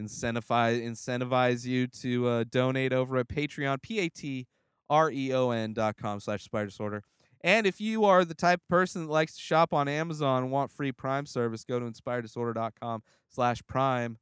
incentivize 0.00 0.82
incentivize 0.82 1.64
you 1.64 1.86
to 1.86 2.28
uh, 2.28 2.44
donate 2.50 2.92
over 2.92 3.16
at 3.18 3.28
Patreon. 3.28 3.82
P 3.82 4.00
A 4.00 4.08
T 4.08 4.46
R 4.88 5.10
E 5.10 5.32
O 5.32 5.50
N 5.50 5.72
dot 5.72 5.96
com 5.96 6.20
slash 6.20 6.44
spider 6.44 6.66
disorder. 6.66 7.02
And 7.42 7.66
if 7.66 7.78
you 7.80 8.04
are 8.06 8.24
the 8.24 8.34
type 8.34 8.60
of 8.60 8.68
person 8.68 9.02
that 9.04 9.12
likes 9.12 9.34
to 9.34 9.40
shop 9.42 9.74
on 9.74 9.86
Amazon 9.86 10.44
and 10.44 10.52
want 10.52 10.70
free 10.70 10.92
Prime 10.92 11.26
service, 11.26 11.62
go 11.62 11.78
to 11.78 11.84
inspireddisorder.com 11.84 13.02
slash 13.28 13.60
prime. 13.66 14.16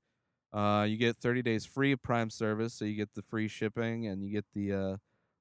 Uh, 0.53 0.85
you 0.89 0.97
get 0.97 1.17
30 1.17 1.41
days 1.43 1.65
free 1.65 1.93
of 1.93 2.03
Prime 2.03 2.31
service, 2.31 2.75
so 2.75 2.85
you 2.85 2.97
get 2.97 3.15
the 3.15 3.23
free 3.23 3.47
shipping 3.47 4.09
and 4.09 4.25
you 4.25 4.33
get 4.33 4.45
the 4.55 4.73
uh, 4.73 4.97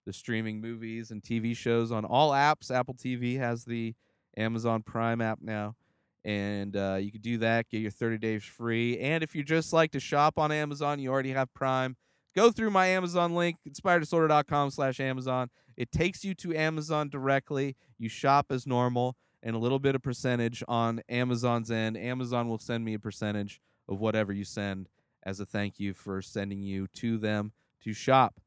the 0.06 0.14
streaming 0.14 0.62
movies 0.62 1.12
and 1.12 1.24
TV 1.24 1.56
shows 1.56 1.92
on 1.92 2.06
all 2.06 2.32
apps. 2.32 2.70
Apple 2.70 2.94
TV 2.94 3.38
has 3.38 3.66
the 3.66 3.96
Amazon 4.38 4.82
Prime 4.82 5.22
app 5.22 5.40
now, 5.42 5.76
and 6.24 6.76
uh, 6.76 6.98
you 7.00 7.12
can 7.12 7.22
do 7.22 7.38
that. 7.40 7.70
Get 7.70 7.82
your 7.82 7.92
30 7.92 8.18
days 8.18 8.44
free. 8.44 9.00
And 9.00 9.24
if 9.24 9.36
you 9.36 9.44
just 9.44 9.74
like 9.74 9.92
to 9.92 10.00
shop 10.00 10.38
on 10.38 10.52
Amazon, 10.52 11.00
you 11.00 11.12
already 11.12 11.32
have 11.32 11.54
Prime. 11.54 11.96
Go 12.36 12.52
through 12.52 12.72
my 12.72 12.88
Amazon 12.88 13.36
link, 13.36 13.58
inspireddisorder.com 13.68 14.72
slash 14.72 15.00
Amazon. 15.00 15.50
It 15.76 15.92
takes 15.92 16.24
you 16.24 16.34
to 16.36 16.56
Amazon 16.56 17.10
directly. 17.10 17.76
You 17.98 18.08
shop 18.08 18.48
as 18.52 18.66
normal 18.66 19.18
and 19.44 19.56
a 19.56 19.60
little 19.60 19.80
bit 19.80 19.96
of 19.96 20.02
percentage 20.02 20.64
on 20.68 21.02
Amazon's 21.10 21.72
end. 21.72 21.98
Amazon 21.98 22.48
will 22.48 22.60
send 22.60 22.86
me 22.86 22.94
a 22.94 23.00
percentage 23.00 23.60
of 23.90 24.00
whatever 24.00 24.32
you 24.32 24.44
send 24.44 24.88
as 25.24 25.40
a 25.40 25.46
thank 25.46 25.80
you 25.80 25.94
for 25.94 26.22
sending 26.22 26.62
you 26.62 26.88
to 26.88 27.18
them 27.18 27.52
to 27.84 27.94
shop. 27.94 28.40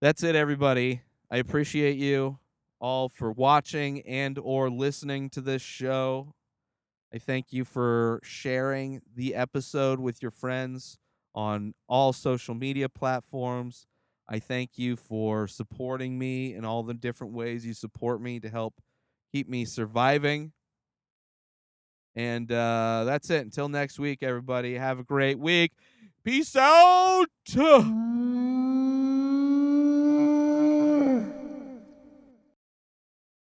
That's 0.00 0.22
it, 0.22 0.34
everybody. 0.34 1.02
I 1.30 1.36
appreciate 1.36 1.96
you 1.96 2.38
all 2.80 3.08
for 3.08 3.30
watching 3.30 4.00
and 4.02 4.38
or 4.38 4.70
listening 4.70 5.30
to 5.30 5.40
this 5.40 5.62
show. 5.62 6.34
I 7.12 7.18
thank 7.18 7.52
you 7.52 7.64
for 7.64 8.20
sharing 8.22 9.02
the 9.14 9.34
episode 9.34 10.00
with 10.00 10.22
your 10.22 10.30
friends 10.30 10.98
on 11.34 11.74
all 11.88 12.12
social 12.12 12.54
media 12.54 12.88
platforms. 12.88 13.86
I 14.28 14.38
thank 14.38 14.78
you 14.78 14.96
for 14.96 15.48
supporting 15.48 16.18
me 16.18 16.54
in 16.54 16.64
all 16.64 16.82
the 16.84 16.94
different 16.94 17.32
ways 17.32 17.66
you 17.66 17.74
support 17.74 18.20
me 18.20 18.38
to 18.40 18.48
help 18.48 18.74
keep 19.32 19.48
me 19.48 19.64
surviving. 19.64 20.52
And 22.14 22.50
uh, 22.50 23.04
that's 23.06 23.30
it. 23.30 23.42
Until 23.42 23.68
next 23.68 23.98
week, 23.98 24.22
everybody, 24.22 24.74
have 24.74 24.98
a 24.98 25.04
great 25.04 25.38
week. 25.38 25.72
Peace 26.24 26.54
out. 26.56 27.26